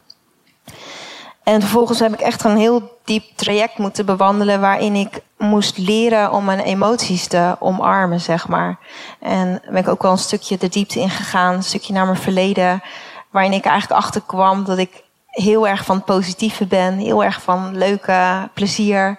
En 1.43 1.61
vervolgens 1.61 1.99
heb 1.99 2.13
ik 2.13 2.21
echt 2.21 2.45
een 2.45 2.57
heel 2.57 2.99
diep 3.05 3.25
traject 3.35 3.79
moeten 3.79 4.07
bewandelen... 4.07 4.61
waarin 4.61 4.95
ik 4.95 5.21
moest 5.39 5.79
leren 5.79 6.33
om 6.33 6.45
mijn 6.45 6.61
emoties 6.61 7.27
te 7.27 7.57
omarmen, 7.59 8.21
zeg 8.21 8.49
maar. 8.49 8.79
En 9.21 9.63
ben 9.69 9.77
ik 9.77 9.89
ook 9.89 10.03
wel 10.03 10.11
een 10.11 10.19
stukje 10.19 10.59
de 10.59 10.69
diepte 10.69 11.01
ingegaan. 11.01 11.55
Een 11.55 11.63
stukje 11.63 11.93
naar 11.93 12.07
mijn 12.07 12.19
verleden. 12.19 12.83
Waarin 13.31 13.53
ik 13.53 13.65
eigenlijk 13.65 14.01
achter 14.01 14.23
kwam 14.27 14.65
dat 14.65 14.79
ik 14.79 15.03
heel 15.43 15.69
erg 15.69 15.85
van 15.85 16.05
positieve 16.05 16.67
ben, 16.67 16.99
heel 16.99 17.25
erg 17.25 17.43
van 17.43 17.77
leuke 17.77 18.49
plezier. 18.55 19.19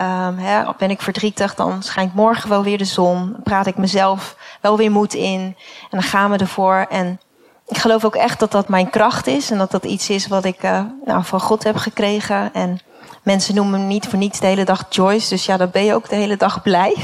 Um, 0.00 0.38
hè, 0.38 0.62
ben 0.78 0.90
ik 0.90 1.02
verdrietig, 1.02 1.54
dan 1.54 1.82
schijnt 1.82 2.14
morgen 2.14 2.48
wel 2.48 2.62
weer 2.62 2.78
de 2.78 2.84
zon. 2.84 3.36
praat 3.42 3.66
ik 3.66 3.76
mezelf 3.76 4.36
wel 4.60 4.76
weer 4.76 4.90
moed 4.90 5.14
in. 5.14 5.40
En 5.80 5.88
dan 5.90 6.02
gaan 6.02 6.30
we 6.30 6.36
ervoor. 6.36 6.86
En 6.90 7.20
ik 7.66 7.78
geloof 7.78 8.04
ook 8.04 8.14
echt 8.14 8.38
dat 8.40 8.52
dat 8.52 8.68
mijn 8.68 8.90
kracht 8.90 9.26
is. 9.26 9.50
En 9.50 9.58
dat 9.58 9.70
dat 9.70 9.84
iets 9.84 10.10
is 10.10 10.26
wat 10.26 10.44
ik 10.44 10.62
uh, 10.62 10.80
nou, 11.04 11.24
van 11.24 11.40
God 11.40 11.64
heb 11.64 11.76
gekregen. 11.76 12.54
En 12.54 12.80
mensen 13.22 13.54
noemen 13.54 13.80
me 13.80 13.86
niet 13.86 14.06
voor 14.06 14.18
niets 14.18 14.40
de 14.40 14.46
hele 14.46 14.64
dag 14.64 14.86
Joyce. 14.88 15.28
Dus 15.28 15.46
ja, 15.46 15.56
dan 15.56 15.70
ben 15.70 15.84
je 15.84 15.94
ook 15.94 16.08
de 16.08 16.16
hele 16.16 16.36
dag 16.36 16.62
blij. 16.62 16.96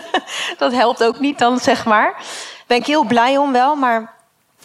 dat 0.58 0.72
helpt 0.72 1.04
ook 1.04 1.20
niet 1.20 1.38
dan, 1.38 1.58
zeg 1.58 1.84
maar. 1.84 2.22
Ben 2.66 2.76
ik 2.76 2.86
heel 2.86 3.04
blij 3.04 3.36
om 3.36 3.52
wel, 3.52 3.76
maar 3.76 4.19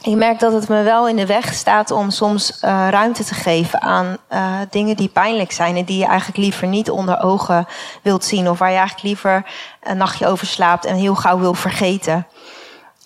ik 0.05 0.15
merk 0.15 0.39
dat 0.39 0.53
het 0.53 0.67
me 0.69 0.83
wel 0.83 1.07
in 1.07 1.15
de 1.15 1.25
weg 1.25 1.53
staat 1.53 1.91
om 1.91 2.09
soms 2.09 2.51
uh, 2.51 2.87
ruimte 2.89 3.23
te 3.23 3.33
geven 3.33 3.81
aan 3.81 4.17
uh, 4.31 4.59
dingen 4.69 4.95
die 4.95 5.09
pijnlijk 5.09 5.51
zijn 5.51 5.75
en 5.75 5.85
die 5.85 5.97
je 5.97 6.05
eigenlijk 6.05 6.37
liever 6.37 6.67
niet 6.67 6.89
onder 6.89 7.21
ogen 7.21 7.67
wilt 8.01 8.25
zien 8.25 8.49
of 8.49 8.59
waar 8.59 8.71
je 8.71 8.77
eigenlijk 8.77 9.07
liever 9.07 9.45
een 9.83 9.97
nachtje 9.97 10.27
over 10.27 10.47
slaapt 10.47 10.85
en 10.85 10.95
heel 10.95 11.15
gauw 11.15 11.39
wil 11.39 11.53
vergeten. 11.53 12.27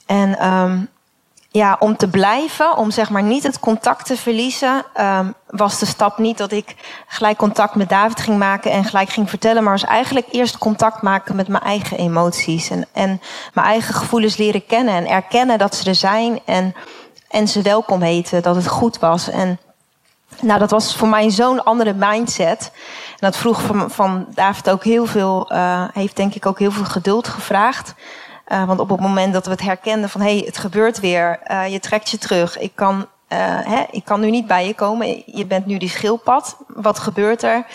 En 0.05 0.47
um, 0.47 0.89
ja, 1.51 1.75
om 1.79 1.97
te 1.97 2.07
blijven, 2.07 2.77
om 2.77 2.91
zeg 2.91 3.09
maar 3.09 3.23
niet 3.23 3.43
het 3.43 3.59
contact 3.59 4.05
te 4.05 4.17
verliezen, 4.17 4.85
um, 5.01 5.33
was 5.47 5.79
de 5.79 5.85
stap 5.85 6.17
niet 6.17 6.37
dat 6.37 6.51
ik 6.51 6.75
gelijk 7.07 7.37
contact 7.37 7.75
met 7.75 7.89
David 7.89 8.19
ging 8.19 8.37
maken 8.37 8.71
en 8.71 8.83
gelijk 8.83 9.09
ging 9.09 9.29
vertellen, 9.29 9.63
maar 9.63 9.73
was 9.73 9.83
eigenlijk 9.85 10.27
eerst 10.31 10.57
contact 10.57 11.01
maken 11.01 11.35
met 11.35 11.47
mijn 11.47 11.63
eigen 11.63 11.97
emoties 11.97 12.69
en, 12.69 12.85
en 12.91 13.21
mijn 13.53 13.67
eigen 13.67 13.93
gevoelens 13.93 14.37
leren 14.37 14.65
kennen 14.65 14.93
en 14.93 15.07
erkennen 15.07 15.57
dat 15.57 15.75
ze 15.75 15.89
er 15.89 15.95
zijn 15.95 16.39
en, 16.45 16.75
en 17.29 17.47
ze 17.47 17.61
welkom 17.61 18.01
heten, 18.01 18.41
dat 18.41 18.55
het 18.55 18.67
goed 18.67 18.99
was. 18.99 19.29
En 19.29 19.59
nou, 20.41 20.59
dat 20.59 20.71
was 20.71 20.95
voor 20.95 21.07
mij 21.07 21.29
zo'n 21.29 21.63
andere 21.63 21.93
mindset. 21.93 22.71
En 23.09 23.17
dat 23.19 23.37
vroeg 23.37 23.61
van, 23.61 23.91
van 23.91 24.25
David 24.33 24.69
ook 24.69 24.83
heel 24.83 25.05
veel, 25.05 25.51
uh, 25.53 25.83
heeft 25.93 26.15
denk 26.15 26.33
ik 26.33 26.45
ook 26.45 26.59
heel 26.59 26.71
veel 26.71 26.85
geduld 26.85 27.27
gevraagd. 27.27 27.93
Uh, 28.51 28.63
want 28.63 28.79
op 28.79 28.89
het 28.89 28.99
moment 28.99 29.33
dat 29.33 29.45
we 29.45 29.51
het 29.51 29.61
herkenden 29.61 30.09
van 30.09 30.21
hé, 30.21 30.37
hey, 30.37 30.45
het 30.45 30.57
gebeurt 30.57 30.99
weer, 30.99 31.39
uh, 31.51 31.67
je 31.67 31.79
trekt 31.79 32.09
je 32.09 32.17
terug, 32.17 32.59
ik 32.59 32.71
kan, 32.75 32.95
uh, 32.97 33.37
hè, 33.63 33.83
ik 33.91 34.05
kan 34.05 34.19
nu 34.19 34.29
niet 34.29 34.47
bij 34.47 34.67
je 34.67 34.73
komen, 34.73 35.23
je 35.25 35.45
bent 35.45 35.65
nu 35.65 35.77
die 35.77 35.89
schildpad, 35.89 36.57
wat 36.67 36.99
gebeurt 36.99 37.43
er? 37.43 37.65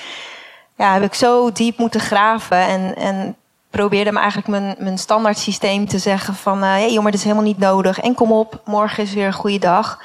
Ja, 0.76 0.93
heb 0.93 1.02
ik 1.02 1.14
zo 1.14 1.52
diep 1.52 1.78
moeten 1.78 2.00
graven 2.00 2.59
en, 2.59 2.97
en 2.97 3.37
probeerde 3.71 4.12
me 4.12 4.19
eigenlijk 4.19 4.49
mijn, 4.49 4.75
mijn 4.78 4.99
standaard 4.99 5.38
systeem 5.38 5.88
te 5.88 5.99
zeggen 5.99 6.35
van 6.35 6.62
hé 6.62 6.69
hey, 6.69 6.93
joh, 6.93 7.04
dat 7.04 7.14
is 7.14 7.23
helemaal 7.23 7.45
niet 7.45 7.59
nodig 7.59 8.00
en 8.00 8.14
kom 8.14 8.33
op, 8.33 8.61
morgen 8.64 9.02
is 9.02 9.14
weer 9.14 9.26
een 9.26 9.33
goede 9.33 9.59
dag. 9.59 9.99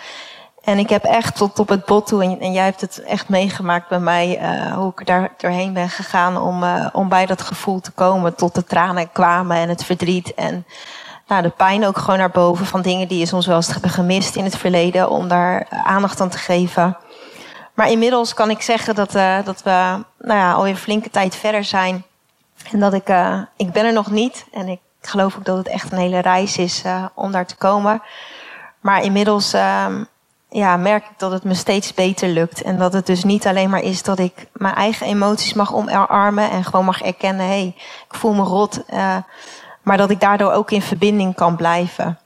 En 0.63 0.77
ik 0.77 0.89
heb 0.89 1.03
echt 1.03 1.35
tot 1.35 1.59
op 1.59 1.69
het 1.69 1.85
bot 1.85 2.07
toe, 2.07 2.37
en, 2.39 2.51
jij 2.51 2.63
hebt 2.63 2.81
het 2.81 3.03
echt 3.03 3.29
meegemaakt 3.29 3.89
bij 3.89 3.99
mij, 3.99 4.41
uh, 4.41 4.73
hoe 4.73 4.91
ik 4.95 5.05
daar 5.05 5.31
doorheen 5.37 5.73
ben 5.73 5.89
gegaan 5.89 6.37
om, 6.37 6.63
uh, 6.63 6.87
om 6.91 7.09
bij 7.09 7.25
dat 7.25 7.41
gevoel 7.41 7.79
te 7.79 7.91
komen. 7.91 8.35
Tot 8.35 8.55
de 8.55 8.63
tranen 8.63 9.11
kwamen 9.11 9.57
en 9.57 9.69
het 9.69 9.85
verdriet 9.85 10.33
en 10.33 10.65
nou, 11.27 11.41
de 11.41 11.49
pijn 11.49 11.85
ook 11.85 11.97
gewoon 11.97 12.19
naar 12.19 12.29
boven 12.29 12.65
van 12.65 12.81
dingen 12.81 13.07
die 13.07 13.19
je 13.19 13.25
soms 13.25 13.45
wel 13.45 13.55
eens 13.55 13.73
gemist 13.81 14.35
in 14.35 14.43
het 14.43 14.57
verleden, 14.57 15.09
om 15.09 15.27
daar 15.27 15.67
aandacht 15.69 16.21
aan 16.21 16.29
te 16.29 16.37
geven. 16.37 16.97
Maar 17.73 17.91
inmiddels 17.91 18.33
kan 18.33 18.49
ik 18.49 18.61
zeggen 18.61 18.95
dat, 18.95 19.11
dat 19.45 19.63
we 19.63 20.03
nou 20.17 20.39
ja, 20.39 20.51
alweer 20.53 20.75
flinke 20.75 21.09
tijd 21.09 21.35
verder 21.35 21.63
zijn. 21.63 22.03
En 22.71 22.79
dat 22.79 22.93
ik, 22.93 23.07
ik 23.55 23.71
ben 23.71 23.85
er 23.85 23.93
nog 23.93 24.11
niet. 24.11 24.45
En 24.51 24.67
ik 24.67 24.79
geloof 25.01 25.35
ook 25.35 25.45
dat 25.45 25.57
het 25.57 25.67
echt 25.67 25.91
een 25.91 25.97
hele 25.97 26.19
reis 26.19 26.57
is 26.57 26.83
om 27.13 27.31
daar 27.31 27.45
te 27.45 27.55
komen. 27.55 28.01
Maar 28.79 29.03
inmiddels 29.03 29.53
ehm, 29.53 30.03
ja, 30.49 30.77
merk 30.77 31.03
ik 31.03 31.19
dat 31.19 31.31
het 31.31 31.43
me 31.43 31.53
steeds 31.53 31.93
beter 31.93 32.29
lukt. 32.29 32.61
En 32.61 32.77
dat 32.77 32.93
het 32.93 33.05
dus 33.05 33.23
niet 33.23 33.47
alleen 33.47 33.69
maar 33.69 33.81
is 33.81 34.03
dat 34.03 34.19
ik 34.19 34.47
mijn 34.53 34.75
eigen 34.75 35.07
emoties 35.07 35.53
mag 35.53 35.73
omarmen 35.73 36.49
en 36.49 36.63
gewoon 36.63 36.85
mag 36.85 37.01
erkennen, 37.01 37.45
hé, 37.45 37.51
hey, 37.51 37.75
ik 38.09 38.15
voel 38.15 38.33
me 38.33 38.43
rot. 38.43 38.81
Uh, 38.89 39.15
maar 39.81 39.97
dat 39.97 40.09
ik 40.09 40.19
daardoor 40.19 40.51
ook 40.51 40.71
in 40.71 40.81
verbinding 40.81 41.35
kan 41.35 41.55
blijven. 41.55 42.19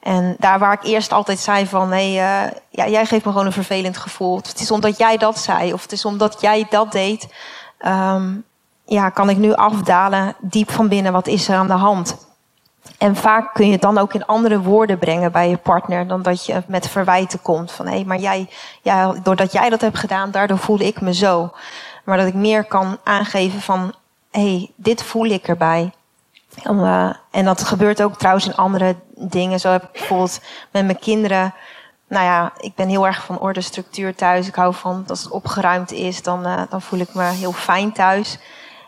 En 0.00 0.36
daar 0.38 0.58
waar 0.58 0.72
ik 0.72 0.84
eerst 0.84 1.12
altijd 1.12 1.38
zei 1.38 1.66
van, 1.66 1.92
hé, 1.92 2.14
hey, 2.14 2.46
uh, 2.46 2.52
ja, 2.70 2.88
jij 2.88 3.06
geeft 3.06 3.24
me 3.24 3.30
gewoon 3.30 3.46
een 3.46 3.52
vervelend 3.52 3.96
gevoel. 3.96 4.36
Het 4.36 4.60
is 4.60 4.70
omdat 4.70 4.98
jij 4.98 5.16
dat 5.16 5.38
zei, 5.38 5.72
of 5.72 5.82
het 5.82 5.92
is 5.92 6.04
omdat 6.04 6.40
jij 6.40 6.66
dat 6.70 6.92
deed. 6.92 7.28
Um, 7.86 8.44
ja, 8.84 9.10
kan 9.10 9.30
ik 9.30 9.36
nu 9.36 9.54
afdalen 9.54 10.36
diep 10.40 10.70
van 10.70 10.88
binnen, 10.88 11.12
wat 11.12 11.26
is 11.26 11.48
er 11.48 11.56
aan 11.56 11.66
de 11.66 11.72
hand? 11.72 12.25
En 12.98 13.16
vaak 13.16 13.54
kun 13.54 13.66
je 13.66 13.72
het 13.72 13.80
dan 13.80 13.98
ook 13.98 14.14
in 14.14 14.26
andere 14.26 14.60
woorden 14.60 14.98
brengen 14.98 15.32
bij 15.32 15.48
je 15.48 15.56
partner 15.56 16.06
dan 16.06 16.22
dat 16.22 16.46
je 16.46 16.62
met 16.66 16.88
verwijten 16.88 17.42
komt. 17.42 17.72
Van 17.72 17.86
hé, 17.86 17.94
hey, 17.94 18.04
maar 18.04 18.18
jij, 18.18 18.48
ja, 18.82 19.12
doordat 19.22 19.52
jij 19.52 19.68
dat 19.68 19.80
hebt 19.80 19.98
gedaan, 19.98 20.30
daardoor 20.30 20.58
voel 20.58 20.80
ik 20.80 21.00
me 21.00 21.14
zo. 21.14 21.52
Maar 22.04 22.16
dat 22.16 22.26
ik 22.26 22.34
meer 22.34 22.64
kan 22.64 22.98
aangeven 23.04 23.60
van 23.60 23.94
hé, 24.30 24.40
hey, 24.40 24.70
dit 24.76 25.02
voel 25.02 25.26
ik 25.26 25.48
erbij. 25.48 25.92
Uh, 26.70 27.10
en 27.30 27.44
dat 27.44 27.64
gebeurt 27.64 28.02
ook 28.02 28.18
trouwens 28.18 28.46
in 28.46 28.54
andere 28.54 28.96
dingen. 29.14 29.60
Zo 29.60 29.70
heb 29.70 29.82
ik 29.82 29.92
bijvoorbeeld 29.92 30.40
met 30.70 30.84
mijn 30.84 30.98
kinderen. 30.98 31.54
Nou 32.08 32.24
ja, 32.24 32.52
ik 32.58 32.74
ben 32.74 32.88
heel 32.88 33.06
erg 33.06 33.24
van 33.24 33.38
orde, 33.38 33.60
structuur 33.60 34.14
thuis. 34.14 34.46
Ik 34.46 34.54
hou 34.54 34.74
van 34.74 35.02
dat 35.06 35.18
het 35.18 35.30
opgeruimd 35.30 35.92
is, 35.92 36.22
dan, 36.22 36.46
uh, 36.46 36.62
dan 36.70 36.82
voel 36.82 36.98
ik 36.98 37.14
me 37.14 37.24
heel 37.24 37.52
fijn 37.52 37.92
thuis. 37.92 38.38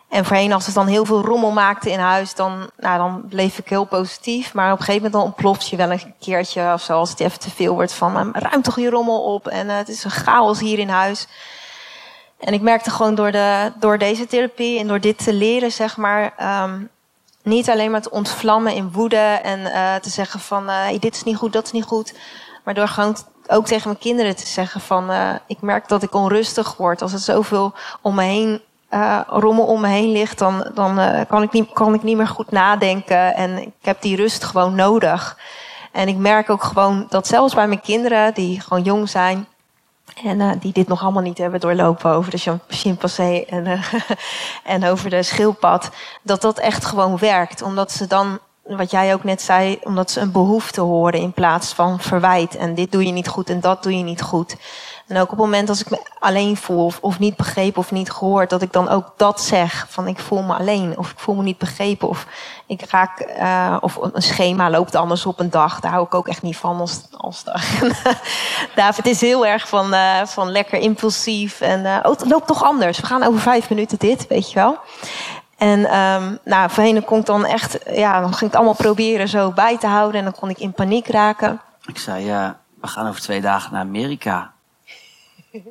En 0.09 0.25
voorheen, 0.25 0.53
als 0.53 0.65
het 0.65 0.75
dan 0.75 0.87
heel 0.87 1.05
veel 1.05 1.21
rommel 1.21 1.51
maakte 1.51 1.91
in 1.91 1.99
huis, 1.99 2.35
dan, 2.35 2.69
nou, 2.77 2.97
dan 2.97 3.23
bleef 3.29 3.57
ik 3.57 3.69
heel 3.69 3.85
positief. 3.85 4.53
Maar 4.53 4.71
op 4.71 4.79
een 4.79 4.85
gegeven 4.85 5.03
moment 5.03 5.13
dan 5.13 5.23
ontploft 5.23 5.69
je 5.69 5.75
wel 5.75 5.91
een 5.91 6.13
keertje 6.19 6.73
of 6.73 6.81
zo, 6.81 6.97
als 6.97 7.09
het 7.09 7.19
even 7.19 7.39
te 7.39 7.49
veel 7.49 7.73
wordt 7.73 7.93
van, 7.93 8.33
ruim 8.33 8.61
toch 8.61 8.79
je 8.79 8.89
rommel 8.89 9.23
op 9.23 9.47
en 9.47 9.67
uh, 9.67 9.77
het 9.77 9.87
is 9.87 10.03
een 10.03 10.11
chaos 10.11 10.59
hier 10.59 10.79
in 10.79 10.89
huis. 10.89 11.27
En 12.39 12.53
ik 12.53 12.61
merkte 12.61 12.89
gewoon 12.89 13.15
door, 13.15 13.31
de, 13.31 13.71
door 13.79 13.97
deze 13.97 14.25
therapie 14.25 14.79
en 14.79 14.87
door 14.87 14.99
dit 14.99 15.23
te 15.23 15.33
leren, 15.33 15.71
zeg 15.71 15.97
maar, 15.97 16.33
um, 16.63 16.89
niet 17.43 17.69
alleen 17.69 17.91
maar 17.91 18.01
te 18.01 18.11
ontvlammen 18.11 18.73
in 18.73 18.91
woede 18.91 19.39
en 19.43 19.59
uh, 19.59 19.95
te 19.95 20.09
zeggen 20.09 20.39
van, 20.39 20.69
uh, 20.69 20.87
dit 20.99 21.15
is 21.15 21.23
niet 21.23 21.37
goed, 21.37 21.53
dat 21.53 21.65
is 21.65 21.71
niet 21.71 21.83
goed. 21.83 22.13
Maar 22.63 22.73
door 22.73 22.87
gewoon 22.87 23.17
ook 23.47 23.65
tegen 23.65 23.87
mijn 23.87 24.01
kinderen 24.01 24.35
te 24.35 24.47
zeggen 24.47 24.81
van, 24.81 25.11
ik 25.47 25.61
merk 25.61 25.87
dat 25.87 26.03
ik 26.03 26.13
onrustig 26.13 26.77
word 26.77 27.01
als 27.01 27.11
het 27.11 27.21
zoveel 27.21 27.73
om 28.01 28.15
me 28.15 28.23
heen 28.23 28.61
uh, 28.93 29.19
rommel 29.27 29.65
om 29.65 29.81
me 29.81 29.87
heen 29.87 30.11
ligt, 30.11 30.37
dan, 30.37 30.71
dan 30.73 30.99
uh, 30.99 31.21
kan, 31.27 31.43
ik 31.43 31.51
niet, 31.51 31.71
kan 31.73 31.93
ik 31.93 32.03
niet 32.03 32.17
meer 32.17 32.27
goed 32.27 32.51
nadenken. 32.51 33.35
En 33.35 33.57
ik 33.57 33.73
heb 33.81 34.01
die 34.01 34.15
rust 34.15 34.43
gewoon 34.43 34.75
nodig. 34.75 35.37
En 35.91 36.07
ik 36.07 36.17
merk 36.17 36.49
ook 36.49 36.63
gewoon 36.63 37.05
dat 37.09 37.27
zelfs 37.27 37.53
bij 37.53 37.67
mijn 37.67 37.81
kinderen, 37.81 38.33
die 38.33 38.61
gewoon 38.61 38.83
jong 38.83 39.09
zijn. 39.09 39.47
En 40.23 40.39
uh, 40.39 40.51
die 40.59 40.73
dit 40.73 40.87
nog 40.87 41.01
allemaal 41.01 41.23
niet 41.23 41.37
hebben 41.37 41.59
doorlopen 41.59 42.11
over 42.11 42.31
de 42.31 42.57
chimpansee 42.67 43.45
en, 43.45 43.81
en 44.63 44.85
over 44.85 45.09
de 45.09 45.23
schildpad. 45.23 45.89
Dat 46.21 46.41
dat 46.41 46.59
echt 46.59 46.85
gewoon 46.85 47.17
werkt. 47.17 47.61
Omdat 47.61 47.91
ze 47.91 48.07
dan, 48.07 48.39
wat 48.77 48.91
jij 48.91 49.13
ook 49.13 49.23
net 49.23 49.41
zei, 49.41 49.79
omdat 49.83 50.11
ze 50.11 50.19
een 50.19 50.31
behoefte 50.31 50.81
horen 50.81 51.19
in 51.19 51.31
plaats 51.31 51.73
van 51.73 51.99
verwijt. 51.99 52.55
En 52.55 52.75
dit 52.75 52.91
doe 52.91 53.05
je 53.05 53.11
niet 53.11 53.27
goed 53.27 53.49
en 53.49 53.59
dat 53.59 53.83
doe 53.83 53.97
je 53.97 54.03
niet 54.03 54.21
goed. 54.21 54.55
En 55.07 55.17
ook 55.17 55.23
op 55.23 55.29
het 55.29 55.39
moment 55.39 55.69
als 55.69 55.81
ik 55.81 55.89
me 55.89 55.99
alleen 56.19 56.57
voel 56.57 56.91
of, 57.01 57.19
niet 57.19 57.35
begrepen 57.35 57.79
of 57.79 57.91
niet 57.91 58.11
gehoord, 58.11 58.49
dat 58.49 58.61
ik 58.61 58.73
dan 58.73 58.89
ook 58.89 59.13
dat 59.17 59.41
zeg. 59.41 59.85
Van 59.89 60.07
ik 60.07 60.19
voel 60.19 60.41
me 60.41 60.53
alleen 60.53 60.97
of 60.97 61.11
ik 61.11 61.19
voel 61.19 61.35
me 61.35 61.43
niet 61.43 61.57
begrepen 61.57 62.07
of 62.07 62.25
ik 62.67 62.81
raak, 62.89 63.25
uh, 63.39 63.77
of 63.79 63.95
een 63.95 64.21
schema 64.21 64.69
loopt 64.69 64.95
anders 64.95 65.25
op 65.25 65.39
een 65.39 65.49
dag. 65.49 65.79
Daar 65.79 65.91
hou 65.91 66.05
ik 66.05 66.13
ook 66.13 66.27
echt 66.27 66.41
niet 66.41 66.57
van 66.57 66.79
als, 66.79 67.01
als 67.17 67.43
dag. 67.43 67.63
David 68.75 69.05
is 69.05 69.21
heel 69.21 69.45
erg 69.45 69.67
van, 69.67 69.93
uh, 69.93 70.25
van 70.25 70.51
lekker 70.51 70.79
impulsief 70.79 71.61
en 71.61 71.79
uh, 71.79 71.97
oh, 72.03 72.11
het 72.11 72.29
loopt 72.29 72.47
toch 72.47 72.63
anders. 72.63 72.99
We 72.99 73.05
gaan 73.05 73.23
over 73.23 73.39
vijf 73.39 73.69
minuten 73.69 73.99
dit, 73.99 74.27
weet 74.27 74.51
je 74.51 74.55
wel. 74.55 74.79
En 75.59 75.97
um, 75.97 76.39
nou, 76.43 76.69
voorheen 76.69 77.03
kon 77.03 77.19
ik 77.19 77.25
dan 77.25 77.45
echt, 77.45 77.77
ja, 77.91 78.19
dan 78.19 78.29
ging 78.29 78.35
ik 78.35 78.47
het 78.47 78.55
allemaal 78.55 78.73
proberen 78.73 79.27
zo 79.27 79.51
bij 79.51 79.77
te 79.77 79.87
houden 79.87 80.19
en 80.19 80.23
dan 80.23 80.35
kon 80.39 80.49
ik 80.49 80.57
in 80.57 80.73
paniek 80.73 81.07
raken. 81.07 81.61
Ik 81.85 81.97
zei, 81.97 82.25
ja, 82.25 82.59
we 82.81 82.87
gaan 82.87 83.07
over 83.07 83.21
twee 83.21 83.41
dagen 83.41 83.73
naar 83.73 83.81
Amerika. 83.81 84.51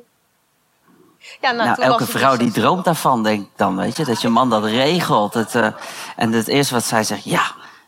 Ja, 1.41 1.51
nou, 1.51 1.69
nou 1.69 1.81
elke 1.81 2.05
vrouw 2.05 2.29
dus 2.29 2.39
die 2.39 2.51
droomt 2.51 2.85
daarvan, 2.85 3.23
denk 3.23 3.41
ik 3.41 3.51
dan, 3.55 3.75
weet 3.75 3.97
je. 3.97 4.05
Dat 4.05 4.21
je 4.21 4.29
man 4.29 4.49
dat 4.49 4.63
regelt. 4.63 5.33
Het, 5.33 5.55
uh, 5.55 5.67
en 6.15 6.31
het 6.31 6.47
eerste 6.47 6.73
wat 6.73 6.83
zij 6.83 7.03
zegt, 7.03 7.23
ja. 7.23 7.41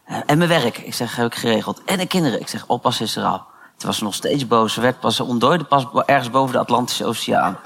Uh, 0.09 0.17
en 0.25 0.37
mijn 0.37 0.49
werk. 0.49 0.77
Ik 0.77 0.93
zeg, 0.93 1.15
heb 1.15 1.25
ik 1.25 1.35
geregeld. 1.35 1.81
En 1.85 1.97
de 1.97 2.07
kinderen. 2.07 2.39
Ik 2.39 2.47
zeg, 2.47 2.63
oppas 2.67 3.01
is 3.01 3.15
er 3.15 3.23
al. 3.23 3.43
Het 3.73 3.83
was 3.83 4.01
nog 4.01 4.13
steeds 4.13 4.47
boos. 4.47 4.73
Ze 4.73 4.81
werd 4.81 4.99
pas 4.99 5.19
ontdooide 5.19 5.63
pas 5.63 5.85
ergens 6.05 6.29
boven 6.29 6.53
de 6.53 6.59
Atlantische 6.59 7.05
Oceaan. 7.05 7.57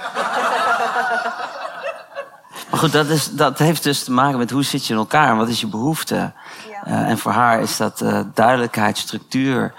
Maar 2.69 2.79
goed, 2.79 2.91
dat, 2.91 3.09
is, 3.09 3.31
dat 3.31 3.57
heeft 3.57 3.83
dus 3.83 4.03
te 4.03 4.11
maken 4.11 4.37
met 4.37 4.49
hoe 4.49 4.63
zit 4.63 4.85
je 4.85 4.93
in 4.93 4.99
elkaar 4.99 5.29
en 5.29 5.37
wat 5.37 5.47
is 5.47 5.59
je 5.59 5.67
behoefte. 5.67 6.15
Ja. 6.15 6.87
Uh, 6.87 7.09
en 7.09 7.17
voor 7.17 7.31
haar 7.31 7.61
is 7.61 7.77
dat 7.77 8.03
duidelijkheid, 8.33 8.97
structuur, 8.97 9.73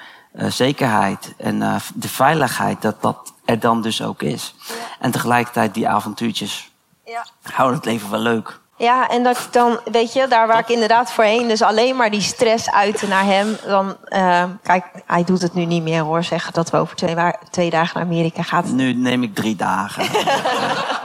zekerheid 0.49 1.35
en 1.37 1.81
de 1.94 2.09
veiligheid. 2.09 2.83
Dat 2.83 3.03
dat 3.03 3.33
er 3.44 3.61
dan 3.61 3.83
dus 3.83 4.03
ook 4.03 4.22
is. 4.22 4.55
Ja. 4.59 4.75
En 5.01 5.11
tegelijkertijd 5.11 5.75
die 5.75 5.88
avontuurtjes 5.88 6.70
ja. 7.05 7.27
houden 7.42 7.77
het 7.77 7.87
leven 7.87 8.11
wel 8.11 8.20
leuk. 8.20 8.61
Ja, 8.79 9.09
en 9.09 9.22
dat 9.22 9.49
dan, 9.51 9.81
weet 9.85 10.12
je, 10.12 10.27
daar 10.29 10.46
waar 10.46 10.59
ik 10.59 10.68
inderdaad 10.68 11.12
voorheen 11.12 11.49
dus 11.49 11.62
alleen 11.62 11.96
maar 11.96 12.11
die 12.11 12.20
stress 12.20 12.70
uitte 12.70 13.07
naar 13.07 13.25
hem. 13.25 13.57
Dan, 13.66 13.96
uh, 14.09 14.44
kijk, 14.62 14.85
hij 15.07 15.25
doet 15.25 15.42
het 15.42 15.55
nu 15.55 15.64
niet 15.64 15.83
meer 15.83 16.03
hoor, 16.03 16.25
zeggen 16.25 16.53
dat 16.53 16.70
we 16.70 16.77
over 16.77 16.96
twee, 16.96 17.16
twee 17.51 17.70
dagen 17.70 17.99
naar 17.99 18.09
Amerika 18.09 18.42
gaan. 18.42 18.75
Nu 18.75 18.92
neem 18.92 19.22
ik 19.22 19.35
drie 19.35 19.57
dagen. 19.57 20.05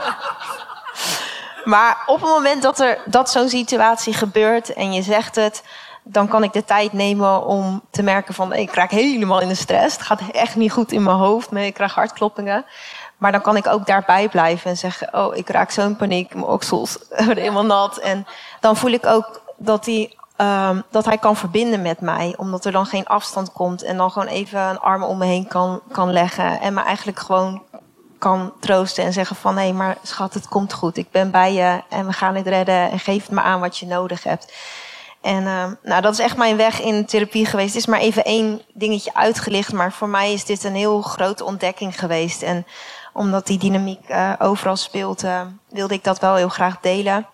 maar 1.64 2.02
op 2.06 2.20
het 2.20 2.30
moment 2.30 2.62
dat 2.62 2.80
er 2.80 2.98
dat 3.04 3.30
zo'n 3.30 3.48
situatie 3.48 4.14
gebeurt 4.14 4.72
en 4.72 4.92
je 4.92 5.02
zegt 5.02 5.34
het, 5.34 5.62
dan 6.04 6.28
kan 6.28 6.42
ik 6.42 6.52
de 6.52 6.64
tijd 6.64 6.92
nemen 6.92 7.46
om 7.46 7.82
te 7.90 8.02
merken 8.02 8.34
van 8.34 8.52
ik 8.52 8.74
raak 8.74 8.90
helemaal 8.90 9.40
in 9.40 9.48
de 9.48 9.54
stress. 9.54 9.96
Het 9.96 10.06
gaat 10.06 10.20
echt 10.32 10.56
niet 10.56 10.72
goed 10.72 10.92
in 10.92 11.02
mijn 11.02 11.16
hoofd, 11.16 11.52
ik 11.52 11.74
krijg 11.74 11.94
hartkloppingen. 11.94 12.64
Maar 13.16 13.32
dan 13.32 13.40
kan 13.40 13.56
ik 13.56 13.66
ook 13.66 13.86
daarbij 13.86 14.28
blijven 14.28 14.70
en 14.70 14.76
zeggen: 14.76 15.14
Oh, 15.14 15.36
ik 15.36 15.48
raak 15.48 15.70
zo'n 15.70 15.96
paniek, 15.96 16.34
mijn 16.34 16.46
oksels 16.46 16.98
worden 17.26 17.42
helemaal 17.42 17.64
nat. 17.64 17.96
En 17.96 18.26
dan 18.60 18.76
voel 18.76 18.90
ik 18.90 19.06
ook 19.06 19.40
dat 19.56 19.86
hij, 19.86 20.16
um, 20.36 20.82
dat 20.90 21.04
hij 21.04 21.18
kan 21.18 21.36
verbinden 21.36 21.82
met 21.82 22.00
mij, 22.00 22.34
omdat 22.36 22.64
er 22.64 22.72
dan 22.72 22.86
geen 22.86 23.06
afstand 23.06 23.52
komt 23.52 23.82
en 23.82 23.96
dan 23.96 24.10
gewoon 24.10 24.28
even 24.28 24.60
een 24.60 24.80
arm 24.80 25.02
om 25.02 25.18
me 25.18 25.24
heen 25.24 25.46
kan, 25.48 25.80
kan 25.92 26.12
leggen 26.12 26.60
en 26.60 26.74
me 26.74 26.82
eigenlijk 26.82 27.18
gewoon 27.18 27.62
kan 28.22 28.52
troosten 28.60 29.04
en 29.04 29.12
zeggen 29.12 29.36
van 29.36 29.58
hé, 29.58 29.72
maar 29.72 29.96
schat, 30.02 30.34
het 30.34 30.48
komt 30.48 30.72
goed. 30.72 30.96
Ik 30.96 31.10
ben 31.10 31.30
bij 31.30 31.52
je 31.52 31.82
en 31.88 32.06
we 32.06 32.12
gaan 32.12 32.34
het 32.34 32.46
redden 32.46 32.90
en 32.90 32.98
geef 32.98 33.22
het 33.22 33.30
me 33.30 33.40
aan 33.40 33.60
wat 33.60 33.78
je 33.78 33.86
nodig 33.86 34.24
hebt. 34.24 34.52
En 35.20 35.42
uh, 35.42 35.64
nou, 35.82 36.02
dat 36.02 36.12
is 36.12 36.18
echt 36.18 36.36
mijn 36.36 36.56
weg 36.56 36.80
in 36.80 37.06
therapie 37.06 37.46
geweest. 37.46 37.74
Het 37.74 37.82
is 37.82 37.86
maar 37.86 38.00
even 38.00 38.24
één 38.24 38.62
dingetje 38.72 39.14
uitgelicht, 39.14 39.72
maar 39.72 39.92
voor 39.92 40.08
mij 40.08 40.32
is 40.32 40.44
dit 40.44 40.64
een 40.64 40.74
heel 40.74 41.02
grote 41.02 41.44
ontdekking 41.44 41.98
geweest. 41.98 42.42
En 42.42 42.66
omdat 43.12 43.46
die 43.46 43.58
dynamiek 43.58 44.08
uh, 44.08 44.32
overal 44.38 44.76
speelt, 44.76 45.24
uh, 45.24 45.40
wilde 45.68 45.94
ik 45.94 46.04
dat 46.04 46.18
wel 46.18 46.34
heel 46.34 46.48
graag 46.48 46.80
delen. 46.80 47.26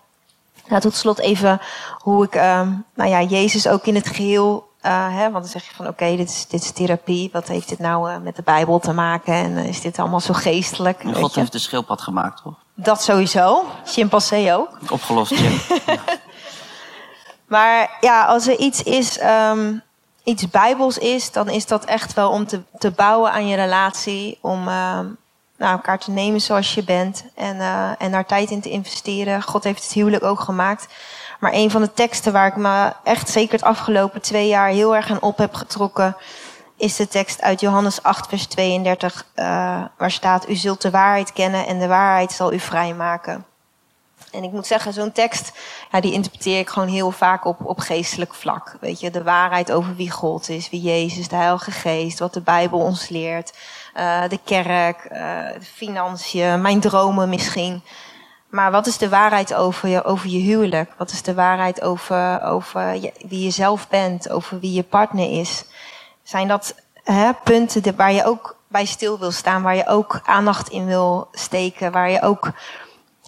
Nou, 0.67 0.81
tot 0.81 0.95
slot 0.95 1.19
even 1.19 1.61
hoe 1.97 2.25
ik 2.25 2.35
uh, 2.35 2.67
nou 2.93 3.09
ja, 3.09 3.21
Jezus 3.21 3.67
ook 3.67 3.85
in 3.85 3.95
het 3.95 4.07
geheel 4.07 4.68
uh, 4.85 5.15
hè, 5.15 5.31
want 5.31 5.43
dan 5.43 5.51
zeg 5.51 5.63
je 5.63 5.75
van 5.75 5.87
oké, 5.87 6.03
okay, 6.03 6.15
dit, 6.15 6.29
is, 6.29 6.47
dit 6.47 6.63
is 6.63 6.71
therapie. 6.71 7.29
Wat 7.33 7.47
heeft 7.47 7.69
dit 7.69 7.79
nou 7.79 8.11
uh, 8.11 8.17
met 8.17 8.35
de 8.35 8.41
Bijbel 8.41 8.79
te 8.79 8.93
maken? 8.93 9.33
En 9.33 9.51
uh, 9.51 9.65
is 9.65 9.81
dit 9.81 9.99
allemaal 9.99 10.19
zo 10.19 10.33
geestelijk? 10.33 11.03
En 11.03 11.15
God 11.15 11.35
heeft 11.35 11.51
de 11.51 11.59
schildpad 11.59 12.01
gemaakt, 12.01 12.41
toch? 12.43 12.53
Dat 12.73 13.03
sowieso. 13.03 13.65
Chimpansee 13.85 14.53
ook. 14.53 14.77
Opgelost, 14.89 15.31
Jim. 15.31 15.59
maar 17.53 17.97
ja, 18.01 18.25
als 18.25 18.47
er 18.47 18.57
iets 18.57 18.83
is, 18.83 19.21
um, 19.21 19.81
iets 20.23 20.49
Bijbels 20.49 20.97
is, 20.97 21.31
dan 21.31 21.49
is 21.49 21.65
dat 21.65 21.85
echt 21.85 22.13
wel 22.13 22.29
om 22.29 22.45
te, 22.45 22.61
te 22.77 22.91
bouwen 22.91 23.31
aan 23.31 23.47
je 23.47 23.55
relatie. 23.55 24.37
Om 24.41 24.63
nou, 24.63 25.15
elkaar 25.57 25.99
te 25.99 26.11
nemen 26.11 26.41
zoals 26.41 26.73
je 26.73 26.83
bent. 26.83 27.25
En, 27.35 27.59
en 27.97 28.11
daar 28.11 28.25
tijd 28.25 28.51
in 28.51 28.61
te 28.61 28.69
investeren. 28.69 29.41
God 29.41 29.63
heeft 29.63 29.83
het 29.83 29.93
huwelijk 29.93 30.23
ook 30.23 30.39
gemaakt. 30.39 30.87
Maar 31.39 31.53
een 31.53 31.71
van 31.71 31.81
de 31.81 31.93
teksten 31.93 32.33
waar 32.33 32.47
ik 32.47 32.55
me 32.55 32.93
echt 33.03 33.29
zeker 33.29 33.53
het 33.53 33.63
afgelopen 33.63 34.21
twee 34.21 34.47
jaar 34.47 34.69
heel 34.69 34.95
erg 34.95 35.11
aan 35.11 35.21
op 35.21 35.37
heb 35.37 35.53
getrokken, 35.53 36.15
is 36.77 36.95
de 36.95 37.07
tekst 37.07 37.41
uit 37.41 37.59
Johannes 37.59 38.03
8, 38.03 38.27
vers 38.27 38.45
32, 38.45 39.25
uh, 39.35 39.45
waar 39.97 40.11
staat: 40.11 40.49
U 40.49 40.55
zult 40.55 40.81
de 40.81 40.89
waarheid 40.89 41.33
kennen 41.33 41.67
en 41.67 41.79
de 41.79 41.87
waarheid 41.87 42.31
zal 42.31 42.53
u 42.53 42.59
vrijmaken. 42.59 43.45
En 44.31 44.43
ik 44.43 44.51
moet 44.51 44.67
zeggen, 44.67 44.93
zo'n 44.93 45.11
tekst, 45.11 45.51
ja, 45.91 45.99
die 45.99 46.13
interpreteer 46.13 46.59
ik 46.59 46.69
gewoon 46.69 46.87
heel 46.87 47.11
vaak 47.11 47.45
op, 47.45 47.65
op 47.65 47.79
geestelijk 47.79 48.33
vlak. 48.33 48.77
Weet 48.79 48.99
je, 48.99 49.11
de 49.11 49.23
waarheid 49.23 49.71
over 49.71 49.95
wie 49.95 50.11
God 50.11 50.49
is, 50.49 50.69
wie 50.69 50.81
Jezus, 50.81 51.27
de 51.27 51.35
Heilige 51.35 51.71
Geest, 51.71 52.19
wat 52.19 52.33
de 52.33 52.41
Bijbel 52.41 52.79
ons 52.79 53.09
leert, 53.09 53.53
uh, 53.97 54.21
de 54.29 54.39
kerk, 54.43 55.03
uh, 55.03 55.19
de 55.53 55.65
financiën, 55.73 56.61
mijn 56.61 56.79
dromen 56.79 57.29
misschien. 57.29 57.83
Maar 58.49 58.71
wat 58.71 58.87
is 58.87 58.97
de 58.97 59.09
waarheid 59.09 59.53
over 59.53 59.89
je, 59.89 60.03
over 60.03 60.29
je 60.29 60.37
huwelijk? 60.37 60.91
Wat 60.97 61.11
is 61.11 61.21
de 61.21 61.33
waarheid 61.33 61.81
over, 61.81 62.43
over 62.43 62.95
je, 62.95 63.13
wie 63.27 63.43
je 63.43 63.49
zelf 63.49 63.87
bent, 63.87 64.29
over 64.29 64.59
wie 64.59 64.73
je 64.73 64.83
partner 64.83 65.39
is? 65.39 65.65
Zijn 66.23 66.47
dat 66.47 66.75
hè, 67.03 67.33
punten 67.43 67.95
waar 67.95 68.11
je 68.11 68.25
ook 68.25 68.55
bij 68.67 68.85
stil 68.85 69.19
wil 69.19 69.31
staan, 69.31 69.61
waar 69.61 69.75
je 69.75 69.87
ook 69.87 70.21
aandacht 70.23 70.69
in 70.69 70.85
wil 70.85 71.27
steken, 71.31 71.91
waar 71.91 72.11
je 72.11 72.21
ook, 72.21 72.51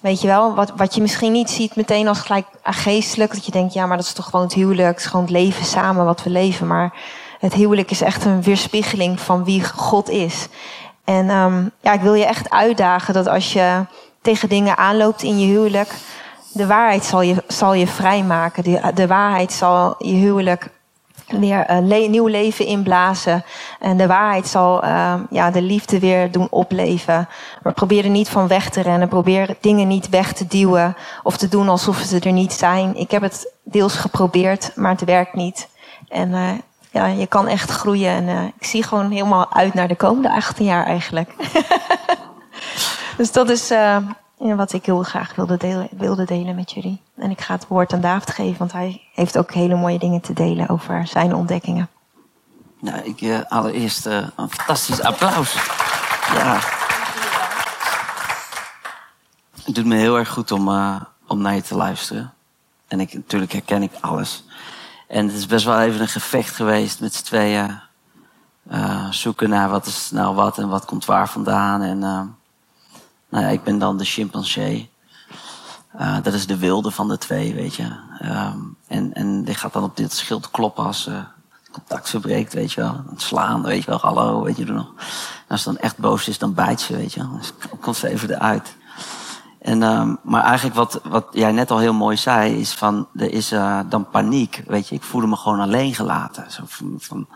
weet 0.02 0.22
je 0.22 0.28
wel, 0.28 0.56
wat, 0.56 0.74
wat 0.76 0.96
je 0.96 1.02
misschien 1.02 1.32
niet 1.32 1.50
ziet 1.50 1.76
meteen 1.76 2.08
als 2.08 2.20
gelijk 2.20 2.48
geestelijk, 2.64 3.34
dat 3.34 3.46
je 3.46 3.52
denkt, 3.52 3.74
ja, 3.74 3.86
maar 3.86 3.98
dat 3.98 4.06
is 4.06 4.14
toch 4.14 4.26
gewoon 4.26 4.46
het 4.46 4.54
huwelijk, 4.54 4.88
het 4.88 5.00
is 5.00 5.06
gewoon 5.06 5.26
het 5.26 5.34
leven 5.34 5.66
samen 5.66 6.06
wat 6.06 6.24
we 6.24 6.30
leven. 6.30 6.68
Maar 6.68 6.94
het 7.40 7.54
huwelijk 7.54 7.92
is 7.92 8.02
echt 8.02 8.26
een 8.26 8.42
weerspiegeling 8.42 9.20
van 9.20 9.44
wie 9.44 9.64
God 9.64 10.10
is. 10.10 10.48
En 11.04 11.30
um, 11.30 11.72
ja, 11.80 11.94
ik 11.94 12.02
wil 12.02 12.14
je 12.14 12.26
echt 12.26 12.50
uitdagen 12.50 13.14
dat 13.14 13.28
als 13.28 13.54
je 13.54 13.86
tegen 14.22 14.50
dingen 14.50 14.78
aanloopt 14.78 15.24
in 15.24 15.40
je 15.40 15.46
huwelijk, 15.46 15.94
de 16.54 16.68
waarheid 16.68 17.06
zal 17.06 17.22
je, 17.22 17.44
zal 17.48 17.74
je 17.74 17.88
vrijmaken. 17.88 18.64
De, 18.64 18.92
de 18.94 19.08
waarheid 19.08 19.54
zal 19.54 19.96
je 19.98 20.14
huwelijk 20.14 20.70
weer 21.28 21.70
een 21.70 21.88
le 21.88 22.08
nieuw 22.08 22.28
leven 22.28 22.66
inblazen. 22.66 23.44
En 23.80 23.98
de 23.98 24.08
waarheid 24.08 24.48
zal 24.48 24.84
uh, 24.84 25.14
ja, 25.30 25.52
de 25.52 25.62
liefde 25.62 26.00
weer 26.00 26.32
doen 26.32 26.48
opleven. 26.50 27.28
Maar 27.64 27.74
probeer 27.74 28.04
er 28.04 28.10
niet 28.10 28.30
van 28.30 28.48
weg 28.48 28.70
te 28.70 28.82
rennen. 28.82 29.08
Probeer 29.08 29.56
dingen 29.62 29.88
niet 29.88 30.10
weg 30.10 30.34
te 30.34 30.48
duwen. 30.48 30.96
Of 31.24 31.38
te 31.38 31.48
doen 31.48 31.70
alsof 31.70 31.98
ze 31.98 32.20
er 32.20 32.32
niet 32.32 32.54
zijn. 32.54 32.96
Ik 32.96 33.12
heb 33.12 33.22
het 33.22 33.54
deels 33.64 33.96
geprobeerd, 33.96 34.72
maar 34.76 34.92
het 34.92 35.04
werkt 35.04 35.34
niet. 35.34 35.68
En 36.10 36.30
uh, 36.30 36.50
ja, 36.92 37.06
je 37.06 37.28
kan 37.28 37.48
echt 37.48 37.72
groeien. 37.72 38.28
En 38.28 38.54
ik 38.60 38.66
zie 38.66 38.84
gewoon 38.84 39.12
helemaal 39.12 39.54
uit 39.54 39.74
naar 39.74 39.88
de 39.88 39.96
komende 39.96 40.32
18 40.32 40.66
jaar 40.66 40.86
eigenlijk. 40.86 41.30
Dus 43.18 43.32
dat 43.32 43.50
is 43.50 43.72
uh, 43.72 43.98
wat 44.38 44.74
ik 44.74 44.86
heel 44.86 45.04
graag 45.04 45.36
wilde 45.36 45.58
delen, 45.58 45.88
wilde 45.92 46.26
delen 46.26 46.56
met 46.56 46.72
jullie. 46.72 47.02
En 47.16 47.32
ik 47.32 47.42
ga 47.42 47.54
het 47.54 47.68
woord 47.68 47.94
aan 47.94 48.02
David 48.02 48.32
geven, 48.32 48.58
want 48.58 48.72
hij 48.72 49.02
heeft 49.14 49.38
ook 49.38 49.52
hele 49.52 49.76
mooie 49.76 50.00
dingen 50.00 50.22
te 50.22 50.34
delen 50.34 50.70
over 50.70 51.08
zijn 51.08 51.36
ontdekkingen. 51.36 51.90
Nou, 52.80 53.00
ik 53.00 53.22
uh, 53.22 53.40
allereerst 53.48 54.08
uh, 54.08 54.14
een 54.14 54.50
fantastisch 54.50 55.02
applaus. 55.02 55.54
Ja. 56.34 56.60
Het 59.64 59.76
doet 59.76 59.86
me 59.86 59.96
heel 59.96 60.18
erg 60.18 60.30
goed 60.30 60.52
om, 60.52 60.68
om 61.28 61.42
naar 61.42 61.56
je 61.56 61.62
te 61.62 61.76
luisteren. 61.76 62.34
En 62.88 63.00
ik, 63.00 63.14
natuurlijk 63.14 63.52
herken 63.52 63.84
ik 63.84 63.92
alles. 64.00 64.44
En 65.08 65.28
het 65.28 65.36
is 65.36 65.46
best 65.46 65.66
wel 65.66 65.80
even 65.80 66.02
een 66.02 66.08
gevecht 66.08 66.56
geweest 66.56 67.00
met 67.00 67.14
z'n 67.14 67.24
tweeën. 67.24 67.80
zoeken 69.10 69.50
naar 69.50 69.70
wat 69.70 69.86
is 69.86 70.12
nou 70.12 70.36
wat 70.36 70.58
en 70.58 70.70
wat 70.70 70.86
komt 70.86 71.06
waar 71.06 71.30
vandaan. 71.30 71.82
En 71.82 72.36
nou 73.32 73.44
ja, 73.44 73.50
ik 73.50 73.64
ben 73.64 73.80
dan 73.80 73.98
de 73.98 74.06
chimpansee. 74.06 74.90
Uh, 76.00 76.18
dat 76.24 76.34
is 76.34 76.48
de 76.48 76.58
wilde 76.58 76.92
van 76.92 77.08
de 77.08 77.18
twee, 77.18 77.54
weet 77.54 77.76
je. 77.76 77.84
Um, 78.24 78.78
en, 78.88 79.14
en 79.14 79.44
die 79.44 79.56
gaat 79.56 79.74
dan 79.74 79.84
op 79.84 79.98
dit 79.98 80.14
schild 80.14 80.52
kloppen 80.52 80.86
als 80.86 81.08
uh, 81.08 81.16
contact 81.72 82.10
verbreekt, 82.10 82.54
weet 82.54 82.72
je 82.72 82.82
wel. 82.82 83.04
Slaan, 83.16 83.64
weet 83.64 83.84
je 83.84 83.90
wel. 83.90 84.00
Hallo, 84.00 84.44
weet 84.44 84.58
je 84.58 84.66
nog. 84.66 84.88
En 84.88 85.48
als 85.48 85.62
ze 85.64 85.70
dan 85.70 85.78
echt 85.78 85.98
boos 85.98 86.28
is, 86.28 86.38
dan 86.38 86.54
bijt 86.54 86.82
ze, 86.82 86.96
weet 86.96 87.14
je 87.14 87.20
wel. 87.20 87.40
Komt 87.82 87.96
ze 87.96 88.08
even 88.08 88.30
eruit. 88.30 88.76
En, 89.62 89.82
um, 89.82 90.18
maar 90.24 90.44
eigenlijk 90.44 90.76
wat, 90.76 91.00
wat 91.04 91.28
jij 91.32 91.52
net 91.52 91.72
al 91.72 91.80
heel 91.80 91.94
mooi 91.94 92.18
zei, 92.18 92.60
is 92.60 92.74
van, 92.74 93.08
er 93.16 93.32
is 93.32 93.52
uh, 93.52 93.80
dan 93.90 94.10
paniek, 94.10 94.64
weet 94.68 94.88
je. 94.88 94.96
Ik 94.96 95.04
voelde 95.04 95.28
me 95.28 95.36
gewoon 95.36 95.60
alleen 95.60 95.96
gelaten. 95.96 96.52
Zo 96.52 96.64
van, 96.98 97.28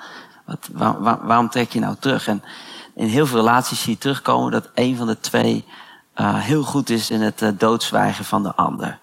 wat, 0.46 0.70
waar, 0.72 1.02
waar, 1.02 1.26
waarom 1.26 1.50
trek 1.50 1.72
je 1.72 1.80
nou 1.80 1.96
terug? 2.00 2.28
En 2.28 2.44
in 2.96 3.08
heel 3.08 3.26
veel 3.26 3.38
relaties 3.38 3.82
zie 3.82 3.94
je 3.94 4.00
terugkomen 4.00 4.52
dat 4.52 4.70
een 4.74 4.98
van 4.98 5.08
de 5.08 5.20
twee 5.20 5.66
uh, 6.16 6.40
heel 6.40 6.64
goed 6.64 6.90
is 6.90 7.10
in 7.10 7.22
het 7.22 7.42
uh, 7.42 7.50
doodzwijgen 7.58 8.26
van 8.26 8.44
de 8.44 8.56
ander. 8.56 9.00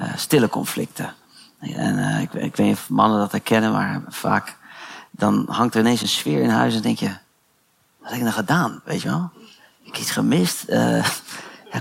Uh, 0.00 0.16
stille 0.16 0.48
conflicten. 0.48 1.14
En 1.60 2.20
ik, 2.20 2.32
ik, 2.32 2.56
weet 2.56 2.66
niet 2.66 2.76
of 2.76 2.88
mannen 2.88 3.18
dat 3.18 3.32
herkennen, 3.32 3.72
maar 3.72 4.02
vaak 4.08 4.56
dan 5.10 5.46
hangt 5.48 5.74
er 5.74 5.80
ineens 5.80 6.00
een 6.00 6.08
sfeer 6.08 6.42
in 6.42 6.48
huis 6.48 6.74
en 6.74 6.82
denk 6.82 6.98
je, 6.98 7.08
wat 7.98 8.08
heb 8.08 8.16
ik 8.16 8.22
nou 8.22 8.34
gedaan? 8.34 8.80
Weet 8.84 9.02
je 9.02 9.08
wel? 9.08 9.30
Ik 9.82 9.92
heb 9.92 9.96
iets 9.96 10.10
gemist 10.10 10.64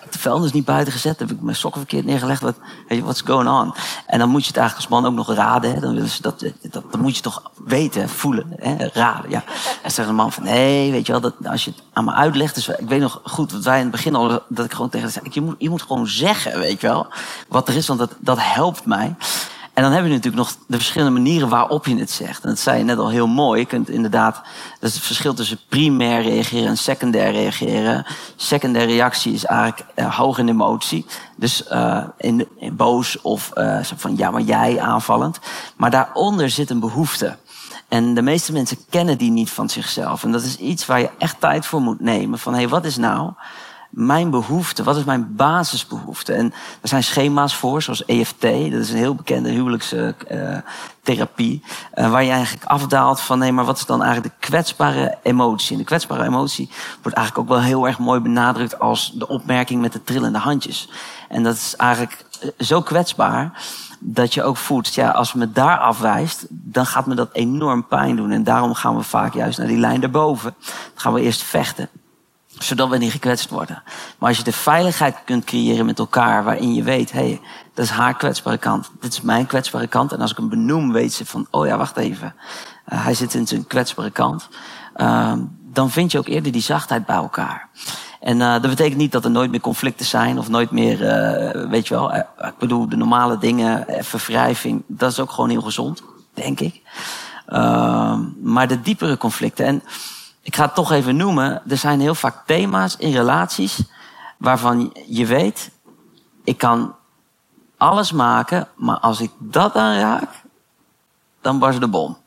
ik 0.01 0.11
de 0.11 0.19
vuilnis 0.19 0.51
niet 0.51 0.65
buiten 0.65 0.93
gezet? 0.93 1.19
Heb 1.19 1.31
ik 1.31 1.41
mijn 1.41 1.55
sokken 1.55 1.81
verkeerd 1.81 2.05
neergelegd? 2.05 2.41
Wat, 2.41 2.55
weet 2.87 3.01
what's 3.01 3.21
going 3.21 3.49
on? 3.49 3.73
En 4.07 4.19
dan 4.19 4.29
moet 4.29 4.41
je 4.41 4.47
het 4.47 4.57
eigenlijk 4.57 4.89
als 4.89 5.01
man 5.01 5.11
ook 5.11 5.17
nog 5.17 5.35
raden. 5.35 5.73
Hè? 5.73 5.79
Dan, 5.79 5.95
dat, 5.95 6.11
dat, 6.21 6.53
dat 6.71 6.97
moet 6.97 7.15
je 7.15 7.21
toch 7.21 7.51
weten, 7.65 8.09
voelen, 8.09 8.53
hè? 8.55 8.87
raden. 8.93 9.29
Ja. 9.29 9.43
En 9.83 9.91
zegt 9.91 10.09
een 10.09 10.15
man 10.15 10.31
van, 10.31 10.43
nee, 10.43 10.91
weet 10.91 11.05
je 11.05 11.11
wel, 11.11 11.21
dat, 11.21 11.33
als 11.43 11.65
je 11.65 11.71
het 11.71 11.83
aan 11.93 12.05
me 12.05 12.13
uitlegt. 12.13 12.55
Dus 12.55 12.67
ik 12.67 12.87
weet 12.87 13.01
nog 13.01 13.21
goed, 13.23 13.51
wat 13.51 13.63
wij 13.63 13.77
in 13.77 13.83
het 13.83 13.91
begin 13.91 14.15
al, 14.15 14.41
dat 14.47 14.65
ik 14.65 14.73
gewoon 14.73 14.89
tegen 14.89 15.11
zei, 15.11 15.25
je 15.29 15.41
moet, 15.41 15.55
je 15.57 15.69
moet 15.69 15.81
gewoon 15.81 16.07
zeggen, 16.07 16.59
weet 16.59 16.81
je 16.81 16.87
wel, 16.87 17.07
wat 17.47 17.67
er 17.67 17.75
is, 17.75 17.87
want 17.87 17.99
dat, 17.99 18.11
dat 18.19 18.37
helpt 18.39 18.85
mij. 18.85 19.15
En 19.73 19.83
dan 19.83 19.91
heb 19.91 20.03
je 20.03 20.09
natuurlijk 20.09 20.35
nog 20.35 20.55
de 20.67 20.77
verschillende 20.77 21.13
manieren 21.13 21.49
waarop 21.49 21.85
je 21.85 21.95
het 21.95 22.11
zegt. 22.11 22.43
En 22.43 22.49
dat 22.49 22.59
zei 22.59 22.77
je 22.77 22.83
net 22.83 22.97
al 22.97 23.09
heel 23.09 23.27
mooi. 23.27 23.59
Je 23.59 23.65
kunt 23.65 23.89
inderdaad, 23.89 24.41
dat 24.79 24.89
is 24.89 24.95
het 24.95 25.05
verschil 25.05 25.33
tussen 25.33 25.59
primair 25.69 26.21
reageren 26.21 26.67
en 26.67 26.77
secundair 26.77 27.31
reageren. 27.31 28.05
Secundaire 28.35 28.91
reactie 28.91 29.33
is 29.33 29.45
eigenlijk 29.45 29.85
uh, 29.95 30.17
hoog 30.17 30.37
in 30.37 30.49
emotie. 30.49 31.05
Dus 31.35 31.63
in, 32.17 32.47
in, 32.57 32.75
boos 32.75 33.21
of 33.21 33.51
uh, 33.55 33.79
van 33.95 34.17
ja, 34.17 34.31
maar 34.31 34.41
jij 34.41 34.79
aanvallend. 34.79 35.39
Maar 35.75 35.91
daaronder 35.91 36.49
zit 36.49 36.69
een 36.69 36.79
behoefte. 36.79 37.37
En 37.87 38.13
de 38.13 38.21
meeste 38.21 38.51
mensen 38.51 38.77
kennen 38.89 39.17
die 39.17 39.31
niet 39.31 39.51
van 39.51 39.69
zichzelf. 39.69 40.23
En 40.23 40.31
dat 40.31 40.43
is 40.43 40.57
iets 40.57 40.85
waar 40.85 40.99
je 40.99 41.09
echt 41.17 41.39
tijd 41.39 41.65
voor 41.65 41.81
moet 41.81 41.99
nemen. 41.99 42.39
Van 42.39 42.53
hé, 42.53 42.59
hey, 42.59 42.69
wat 42.69 42.85
is 42.85 42.97
nou 42.97 43.31
mijn 43.93 44.29
behoefte? 44.29 44.83
Wat 44.83 44.97
is 44.97 45.03
mijn 45.03 45.35
basisbehoefte? 45.35 46.33
En 46.33 46.53
er 46.81 46.87
zijn 46.87 47.03
schema's 47.03 47.55
voor, 47.55 47.81
zoals 47.81 48.05
EFT. 48.05 48.41
Dat 48.41 48.81
is 48.81 48.89
een 48.89 48.97
heel 48.97 49.15
bekende 49.15 49.49
huwelijkstherapie. 49.49 51.63
Uh, 51.95 52.11
waar 52.11 52.23
je 52.23 52.31
eigenlijk 52.31 52.65
afdaalt 52.65 53.19
van, 53.19 53.39
nee, 53.39 53.51
maar 53.51 53.65
wat 53.65 53.77
is 53.77 53.85
dan 53.85 54.03
eigenlijk 54.03 54.33
de 54.33 54.47
kwetsbare 54.47 55.17
emotie? 55.23 55.71
En 55.71 55.77
de 55.77 55.83
kwetsbare 55.83 56.23
emotie 56.23 56.69
wordt 57.01 57.17
eigenlijk 57.17 57.49
ook 57.49 57.55
wel 57.55 57.65
heel 57.65 57.87
erg 57.87 57.99
mooi 57.99 58.19
benadrukt 58.19 58.79
als 58.79 59.11
de 59.15 59.27
opmerking 59.27 59.81
met 59.81 59.93
de 59.93 60.03
trillende 60.03 60.39
handjes. 60.39 60.89
En 61.29 61.43
dat 61.43 61.55
is 61.55 61.75
eigenlijk 61.75 62.25
eh, 62.39 62.49
zo 62.57 62.81
kwetsbaar 62.81 63.61
dat 63.99 64.33
je 64.33 64.43
ook 64.43 64.57
voelt, 64.57 64.93
ja, 64.93 65.09
als 65.09 65.33
me 65.33 65.51
daar 65.51 65.77
afwijst, 65.77 66.45
dan 66.49 66.85
gaat 66.85 67.05
me 67.05 67.15
dat 67.15 67.29
enorm 67.33 67.87
pijn 67.87 68.15
doen. 68.15 68.31
En 68.31 68.43
daarom 68.43 68.73
gaan 68.73 68.95
we 68.95 69.03
vaak 69.03 69.33
juist 69.33 69.57
naar 69.57 69.67
die 69.67 69.77
lijn 69.77 70.01
daarboven. 70.01 70.55
Dan 70.59 70.73
gaan 70.95 71.13
we 71.13 71.21
eerst 71.21 71.43
vechten. 71.43 71.89
Zodat 72.59 72.89
we 72.89 72.97
niet 72.97 73.11
gekwetst 73.11 73.49
worden. 73.49 73.83
Maar 74.17 74.29
als 74.29 74.37
je 74.37 74.43
de 74.43 74.51
veiligheid 74.51 75.15
kunt 75.25 75.43
creëren 75.43 75.85
met 75.85 75.99
elkaar, 75.99 76.43
waarin 76.43 76.73
je 76.73 76.83
weet, 76.83 77.11
hé, 77.11 77.19
hey, 77.19 77.41
dat 77.73 77.85
is 77.85 77.91
haar 77.91 78.17
kwetsbare 78.17 78.57
kant, 78.57 78.91
dit 78.99 79.13
is 79.13 79.21
mijn 79.21 79.45
kwetsbare 79.45 79.87
kant. 79.87 80.11
En 80.11 80.21
als 80.21 80.31
ik 80.31 80.37
hem 80.37 80.49
benoem, 80.49 80.91
weet 80.91 81.13
ze 81.13 81.25
van, 81.25 81.47
oh 81.51 81.65
ja, 81.65 81.77
wacht 81.77 81.97
even, 81.97 82.35
uh, 82.93 83.03
hij 83.03 83.13
zit 83.13 83.33
in 83.33 83.47
zijn 83.47 83.67
kwetsbare 83.67 84.11
kant. 84.11 84.49
Uh, 84.95 85.33
dan 85.71 85.89
vind 85.89 86.11
je 86.11 86.17
ook 86.17 86.27
eerder 86.27 86.51
die 86.51 86.61
zachtheid 86.61 87.05
bij 87.05 87.15
elkaar. 87.15 87.69
En 88.19 88.39
uh, 88.39 88.51
dat 88.51 88.61
betekent 88.61 88.97
niet 88.97 89.11
dat 89.11 89.25
er 89.25 89.31
nooit 89.31 89.51
meer 89.51 89.59
conflicten 89.59 90.05
zijn 90.05 90.37
of 90.37 90.49
nooit 90.49 90.71
meer, 90.71 91.01
uh, 91.01 91.69
weet 91.69 91.87
je 91.87 91.93
wel, 91.93 92.15
ik 92.15 92.57
bedoel, 92.59 92.89
de 92.89 92.95
normale 92.95 93.37
dingen, 93.37 93.85
verwrijving, 93.99 94.83
dat 94.87 95.11
is 95.11 95.19
ook 95.19 95.31
gewoon 95.31 95.49
heel 95.49 95.61
gezond, 95.61 96.03
denk 96.33 96.59
ik. 96.59 96.81
Uh, 97.49 98.17
maar 98.41 98.67
de 98.67 98.81
diepere 98.81 99.17
conflicten, 99.17 99.65
en 99.65 99.83
ik 100.43 100.55
ga 100.55 100.65
het 100.65 100.75
toch 100.75 100.91
even 100.91 101.15
noemen, 101.15 101.61
er 101.67 101.77
zijn 101.77 101.99
heel 101.99 102.15
vaak 102.15 102.45
thema's 102.45 102.95
in 102.97 103.11
relaties 103.11 103.83
waarvan 104.37 104.93
je 105.07 105.25
weet, 105.25 105.71
ik 106.43 106.57
kan 106.57 106.95
alles 107.77 108.11
maken, 108.11 108.67
maar 108.75 108.97
als 108.97 109.21
ik 109.21 109.31
dat 109.37 109.75
aanraak, 109.75 110.29
dan 111.41 111.59
barst 111.59 111.79
de 111.79 111.87
bom. 111.87 112.17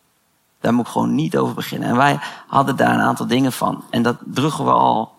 Daar 0.61 0.74
moet 0.74 0.87
ik 0.87 0.92
gewoon 0.92 1.14
niet 1.14 1.37
over 1.37 1.55
beginnen. 1.55 1.88
En 1.88 1.96
wij 1.96 2.18
hadden 2.46 2.76
daar 2.76 2.94
een 2.94 3.00
aantal 3.00 3.26
dingen 3.26 3.52
van. 3.52 3.85
En 3.90 4.02
dat 4.02 4.16
droegen 4.24 4.64
we 4.64 4.70
al 4.70 5.12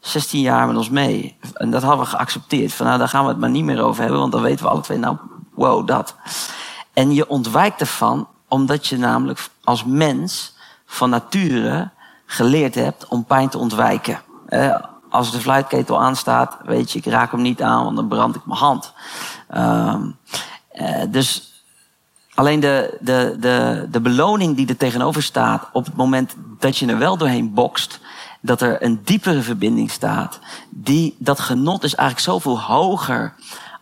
16 0.00 0.40
jaar 0.40 0.66
met 0.66 0.76
ons 0.76 0.90
mee. 0.90 1.36
En 1.54 1.70
dat 1.70 1.82
hadden 1.82 2.04
we 2.04 2.10
geaccepteerd. 2.10 2.72
Van 2.72 2.86
nou, 2.86 2.98
daar 2.98 3.08
gaan 3.08 3.22
we 3.22 3.28
het 3.28 3.38
maar 3.38 3.50
niet 3.50 3.64
meer 3.64 3.82
over 3.82 4.02
hebben, 4.02 4.20
want 4.20 4.32
dan 4.32 4.42
weten 4.42 4.64
we 4.64 4.70
alle 4.70 4.80
twee, 4.80 4.98
nou, 4.98 5.16
wow, 5.54 5.86
dat. 5.86 6.14
En 6.92 7.14
je 7.14 7.28
ontwijkt 7.28 7.80
ervan, 7.80 8.28
omdat 8.48 8.86
je 8.86 8.98
namelijk 8.98 9.48
als 9.64 9.84
mens 9.84 10.54
van 10.86 11.10
nature 11.10 11.90
geleerd 12.26 12.74
hebt 12.74 13.06
om 13.08 13.24
pijn 13.24 13.48
te 13.48 13.58
ontwijken. 13.58 14.20
Eh, 14.46 14.76
als 15.10 15.32
de 15.32 15.40
fluitketel 15.40 16.00
aanstaat, 16.00 16.56
weet 16.64 16.92
je, 16.92 16.98
ik 16.98 17.04
raak 17.04 17.30
hem 17.30 17.42
niet 17.42 17.62
aan, 17.62 17.84
want 17.84 17.96
dan 17.96 18.08
brand 18.08 18.34
ik 18.34 18.46
mijn 18.46 18.58
hand. 18.58 18.92
Uh, 19.54 19.94
uh, 20.74 21.02
dus 21.08 21.62
alleen 22.34 22.60
de, 22.60 22.98
de, 23.00 23.36
de, 23.40 23.86
de 23.90 24.00
beloning 24.00 24.56
die 24.56 24.68
er 24.68 24.76
tegenover 24.76 25.22
staat 25.22 25.68
op 25.72 25.84
het 25.84 25.96
moment 25.96 26.34
dat 26.58 26.76
je 26.76 26.86
er 26.86 26.98
wel 26.98 27.16
doorheen 27.16 27.54
bokst, 27.54 28.00
dat 28.40 28.60
er 28.60 28.82
een 28.82 29.00
diepere 29.04 29.42
verbinding 29.42 29.90
staat. 29.90 30.38
Die, 30.70 31.16
dat 31.18 31.40
genot 31.40 31.84
is 31.84 31.94
eigenlijk 31.94 32.28
zoveel 32.28 32.60
hoger 32.60 33.34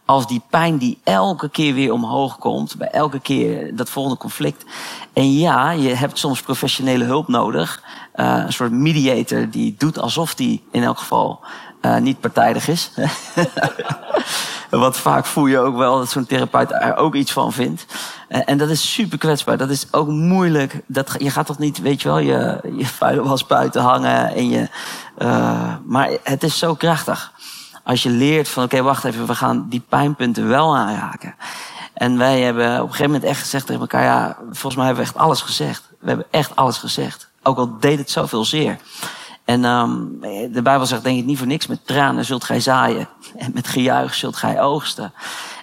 als 0.04 0.26
die 0.26 0.42
pijn 0.50 0.78
die 0.78 0.98
elke 1.04 1.48
keer 1.48 1.74
weer 1.74 1.92
omhoog 1.92 2.38
komt. 2.38 2.76
Bij 2.76 2.88
elke 2.88 3.20
keer 3.20 3.76
dat 3.76 3.90
volgende 3.90 4.18
conflict. 4.18 4.64
En 5.12 5.32
ja, 5.32 5.70
je 5.70 5.94
hebt 5.94 6.18
soms 6.18 6.42
professionele 6.42 7.04
hulp 7.04 7.28
nodig. 7.28 7.82
Uh, 8.16 8.42
een 8.46 8.52
soort 8.52 8.72
mediator 8.72 9.50
die 9.50 9.74
doet 9.78 9.98
alsof 9.98 10.34
die 10.34 10.62
in 10.70 10.82
elk 10.82 10.98
geval 10.98 11.40
uh, 11.82 11.96
niet 11.96 12.20
partijdig 12.20 12.68
is. 12.68 12.90
Want 14.70 14.96
vaak 14.96 15.26
voel 15.26 15.46
je 15.46 15.58
ook 15.58 15.76
wel 15.76 15.98
dat 15.98 16.10
zo'n 16.10 16.26
therapeut 16.26 16.72
er 16.72 16.96
ook 16.96 17.14
iets 17.14 17.32
van 17.32 17.52
vindt. 17.52 17.86
Uh, 18.28 18.40
en 18.44 18.58
dat 18.58 18.68
is 18.68 18.92
super 18.92 19.18
kwetsbaar. 19.18 19.56
Dat 19.56 19.70
is 19.70 19.86
ook 19.90 20.08
moeilijk. 20.08 20.80
Dat, 20.86 21.14
je 21.18 21.30
gaat 21.30 21.46
toch 21.46 21.58
niet, 21.58 21.78
weet 21.78 22.02
je 22.02 22.08
wel, 22.08 22.18
je, 22.18 22.60
je 22.76 22.86
vuile 22.86 23.22
was 23.22 23.46
buiten 23.46 23.82
hangen. 23.82 24.34
En 24.34 24.48
je, 24.48 24.68
maar 25.86 26.10
het 26.22 26.42
is 26.42 26.58
zo 26.58 26.74
krachtig. 26.74 27.32
Als 27.84 28.02
je 28.02 28.10
leert 28.10 28.48
van, 28.48 28.64
oké, 28.64 28.82
wacht 28.82 29.04
even, 29.04 29.26
we 29.26 29.34
gaan 29.34 29.66
die 29.68 29.82
pijnpunten 29.88 30.48
wel 30.48 30.76
aanraken. 30.76 31.34
En 31.94 32.18
wij 32.18 32.40
hebben 32.40 32.74
op 32.74 32.80
een 32.80 32.86
gegeven 32.86 33.10
moment 33.10 33.24
echt 33.24 33.40
gezegd 33.40 33.66
tegen 33.66 33.80
elkaar, 33.80 34.04
ja, 34.04 34.36
volgens 34.42 34.74
mij 34.74 34.86
hebben 34.86 35.04
we 35.04 35.10
echt 35.10 35.20
alles 35.20 35.40
gezegd. 35.40 35.88
We 36.00 36.08
hebben 36.08 36.26
echt 36.30 36.56
alles 36.56 36.78
gezegd. 36.78 37.28
Ook 37.42 37.56
al 37.56 37.76
deed 37.80 37.98
het 37.98 38.10
zoveel 38.10 38.44
zeer. 38.44 38.78
En 39.44 39.64
um, 39.64 40.20
de 40.52 40.62
Bijbel 40.62 40.86
zegt 40.86 41.02
denk 41.02 41.18
ik 41.18 41.24
niet 41.24 41.38
voor 41.38 41.46
niks, 41.46 41.66
met 41.66 41.86
tranen 41.86 42.24
zult 42.24 42.44
gij 42.44 42.60
zaaien. 42.60 43.08
En 43.36 43.50
met 43.54 43.68
gejuich 43.68 44.14
zult 44.14 44.36
gij 44.36 44.60
oogsten. 44.60 45.12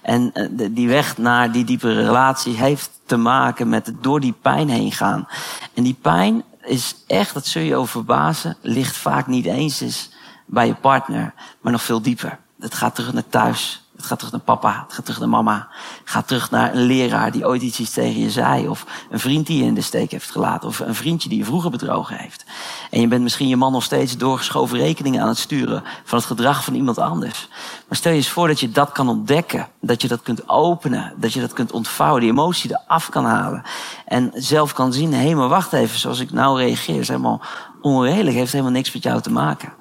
En 0.01 0.31
uh, 0.33 0.67
die 0.71 0.87
weg 0.87 1.17
naar 1.17 1.51
die 1.51 1.63
diepere 1.63 2.03
relatie 2.05 2.57
heeft 2.57 2.89
te 3.05 3.17
maken 3.17 3.69
met 3.69 3.85
het 3.85 4.03
door 4.03 4.19
die 4.19 4.35
pijn 4.41 4.69
heen 4.69 4.91
gaan. 4.91 5.27
En 5.73 5.83
die 5.83 5.97
pijn 6.01 6.43
is 6.63 6.95
echt, 7.07 7.33
dat 7.33 7.45
zul 7.45 7.61
je 7.61 7.75
over 7.75 7.91
verbazen, 7.91 8.57
ligt 8.61 8.97
vaak 8.97 9.27
niet 9.27 9.45
eens 9.45 9.81
eens 9.81 10.10
bij 10.51 10.67
je 10.67 10.75
partner, 10.75 11.33
maar 11.61 11.71
nog 11.71 11.81
veel 11.81 12.01
dieper. 12.01 12.39
Het 12.59 12.73
gaat 12.73 12.95
terug 12.95 13.13
naar 13.13 13.29
thuis. 13.29 13.81
Het 13.95 14.09
gaat 14.09 14.19
terug 14.19 14.33
naar 14.33 14.57
papa, 14.57 14.83
het 14.83 14.93
gaat 14.93 15.05
terug 15.05 15.19
naar 15.19 15.29
mama. 15.29 15.67
Het 15.99 16.09
gaat 16.09 16.27
terug 16.27 16.51
naar 16.51 16.73
een 16.73 16.81
leraar 16.81 17.31
die 17.31 17.45
ooit 17.45 17.61
iets 17.61 17.93
tegen 17.93 18.19
je 18.19 18.29
zei. 18.29 18.67
Of 18.67 18.85
een 19.09 19.19
vriend 19.19 19.47
die 19.47 19.57
je 19.57 19.63
in 19.63 19.73
de 19.73 19.81
steek 19.81 20.11
heeft 20.11 20.31
gelaten. 20.31 20.67
Of 20.67 20.79
een 20.79 20.95
vriendje 20.95 21.29
die 21.29 21.37
je 21.37 21.45
vroeger 21.45 21.71
bedrogen 21.71 22.15
heeft. 22.15 22.45
En 22.89 23.01
je 23.01 23.07
bent 23.07 23.23
misschien 23.23 23.47
je 23.47 23.55
man 23.55 23.71
nog 23.71 23.83
steeds 23.83 24.17
doorgeschoven 24.17 24.77
rekeningen 24.77 25.21
aan 25.21 25.27
het 25.27 25.37
sturen 25.37 25.83
van 26.03 26.17
het 26.17 26.27
gedrag 26.27 26.63
van 26.63 26.73
iemand 26.73 26.97
anders. 26.97 27.47
Maar 27.87 27.97
stel 27.97 28.11
je 28.11 28.17
eens 28.17 28.29
voor 28.29 28.47
dat 28.47 28.59
je 28.59 28.71
dat 28.71 28.91
kan 28.91 29.09
ontdekken. 29.09 29.67
Dat 29.81 30.01
je 30.01 30.07
dat 30.07 30.21
kunt 30.21 30.49
openen. 30.49 31.13
Dat 31.15 31.33
je 31.33 31.39
dat 31.39 31.53
kunt 31.53 31.71
ontvouwen. 31.71 32.21
Die 32.21 32.29
emotie 32.29 32.71
eraf 32.71 33.09
kan 33.09 33.25
halen. 33.25 33.63
En 34.05 34.31
zelf 34.33 34.73
kan 34.73 34.93
zien, 34.93 35.13
hé 35.13 35.33
maar 35.33 35.47
wacht 35.47 35.73
even, 35.73 35.99
zoals 35.99 36.19
ik 36.19 36.31
nou 36.31 36.57
reageer 36.57 36.99
is 36.99 37.07
helemaal 37.07 37.41
onredelijk. 37.81 38.35
Heeft 38.35 38.51
helemaal 38.51 38.73
niks 38.73 38.93
met 38.93 39.03
jou 39.03 39.21
te 39.21 39.31
maken. 39.31 39.73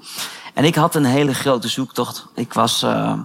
En 0.54 0.64
ik 0.64 0.74
had 0.74 0.94
een 0.94 1.04
hele 1.04 1.34
grote 1.34 1.68
zoektocht. 1.68 2.26
Ik 2.34 2.52
was... 2.52 2.82
Uh, 2.82 3.18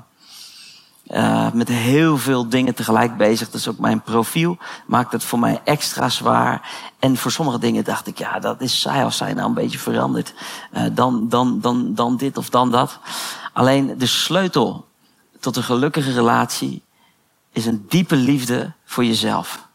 uh, 1.08 1.52
met 1.52 1.68
heel 1.68 2.18
veel 2.18 2.50
dingen 2.50 2.74
tegelijk 2.74 3.18
bezig. 3.18 3.52
Is 3.52 3.68
ook 3.68 3.78
mijn 3.78 4.02
profiel. 4.02 4.58
Maakt 4.86 5.12
het 5.12 5.24
voor 5.24 5.40
mij 5.40 5.62
extra 5.64 6.10
zwaar. 6.10 6.70
En 7.00 7.18
voor 7.18 7.32
sommige 7.32 7.60
dingen 7.60 7.84
dacht 7.84 8.08
ik, 8.08 8.18
ja, 8.18 8.40
dat 8.40 8.62
is 8.62 8.82
saai 8.82 9.04
als 9.04 9.18
zij 9.18 9.34
nou 9.34 9.48
een 9.48 9.54
beetje 9.54 9.80
verandert. 9.80 10.34
Uh, 10.74 10.84
dan, 10.92 11.30
dan, 11.30 11.62
dan, 11.62 11.94
dan 11.94 12.18
dit 12.18 12.38
of 12.38 12.50
dan 12.50 12.72
dat. 12.72 13.00
Alleen 13.54 13.98
de 13.98 14.06
sleutel 14.06 14.88
tot 15.40 15.56
een 15.56 15.64
gelukkige 15.64 16.14
relatie 16.14 16.84
is 17.52 17.66
een 17.66 17.86
diepe 17.90 18.16
liefde 18.16 18.74
voor 18.86 19.06
jezelf. 19.06 19.68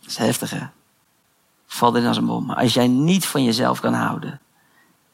Dat 0.00 0.10
is 0.10 0.16
heftig, 0.16 0.50
hè? 0.50 0.66
Valt 1.72 1.96
in 1.96 2.06
als 2.06 2.16
een 2.16 2.26
bom. 2.26 2.46
Maar 2.46 2.56
als 2.56 2.74
jij 2.74 2.86
niet 2.86 3.26
van 3.26 3.44
jezelf 3.44 3.80
kan 3.80 3.94
houden, 3.94 4.40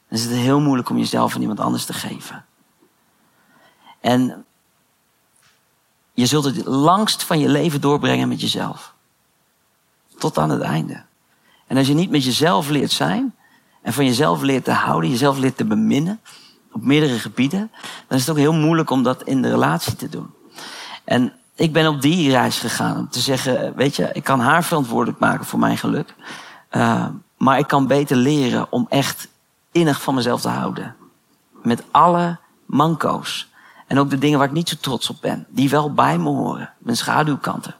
dan 0.09 0.19
is 0.19 0.25
het 0.25 0.33
heel 0.33 0.61
moeilijk 0.61 0.89
om 0.89 0.99
jezelf 0.99 1.35
aan 1.35 1.41
iemand 1.41 1.61
anders 1.61 1.85
te 1.85 1.93
geven. 1.93 2.45
En 4.01 4.45
je 6.13 6.27
zult 6.27 6.45
het 6.45 6.65
langst 6.65 7.23
van 7.23 7.39
je 7.39 7.49
leven 7.49 7.81
doorbrengen 7.81 8.29
met 8.29 8.41
jezelf. 8.41 8.95
Tot 10.19 10.39
aan 10.39 10.51
het 10.51 10.61
einde. 10.61 11.03
En 11.67 11.77
als 11.77 11.87
je 11.87 11.95
niet 11.95 12.11
met 12.11 12.25
jezelf 12.25 12.69
leert 12.69 12.93
zijn 12.93 13.35
en 13.83 13.93
van 13.93 14.05
jezelf 14.05 14.43
leert 14.43 14.65
te 14.65 14.73
houden, 14.73 15.11
jezelf 15.11 15.39
leert 15.39 15.57
te 15.57 15.65
beminnen 15.65 16.21
op 16.73 16.83
meerdere 16.83 17.19
gebieden, 17.19 17.71
dan 18.07 18.19
is 18.19 18.21
het 18.21 18.31
ook 18.31 18.43
heel 18.43 18.53
moeilijk 18.53 18.91
om 18.91 19.03
dat 19.03 19.23
in 19.23 19.43
de 19.43 19.51
relatie 19.51 19.97
te 19.97 20.09
doen. 20.09 20.35
En 21.05 21.33
ik 21.55 21.73
ben 21.73 21.87
op 21.87 22.01
die 22.01 22.31
reis 22.31 22.59
gegaan 22.59 22.99
om 22.99 23.09
te 23.09 23.21
zeggen, 23.21 23.75
weet 23.75 23.97
je, 23.97 24.11
ik 24.13 24.25
kan 24.25 24.41
haar 24.41 24.65
verantwoordelijk 24.65 25.19
maken 25.19 25.45
voor 25.45 25.59
mijn 25.59 25.79
geluk. 25.79 26.15
Uh, 26.71 27.07
maar 27.37 27.59
ik 27.59 27.67
kan 27.67 27.87
beter 27.87 28.17
leren 28.17 28.73
om 28.73 28.87
echt 28.89 29.29
innig 29.73 30.03
van 30.03 30.15
mezelf 30.15 30.41
te 30.41 30.49
houden. 30.49 30.97
Met 31.63 31.83
alle 31.91 32.39
manco's. 32.67 33.49
En 33.87 33.99
ook 33.99 34.11
de 34.11 34.19
dingen 34.19 34.39
waar 34.39 34.49
ik 34.49 34.55
niet 34.55 34.69
zo 34.69 34.77
trots 34.81 35.11
op 35.11 35.17
ben. 35.21 35.47
Die 35.49 35.71
wel 35.71 35.93
bij 35.93 36.19
me 36.19 36.29
horen. 36.29 36.71
Mijn 36.79 36.97
schaduwkanten. 36.97 37.75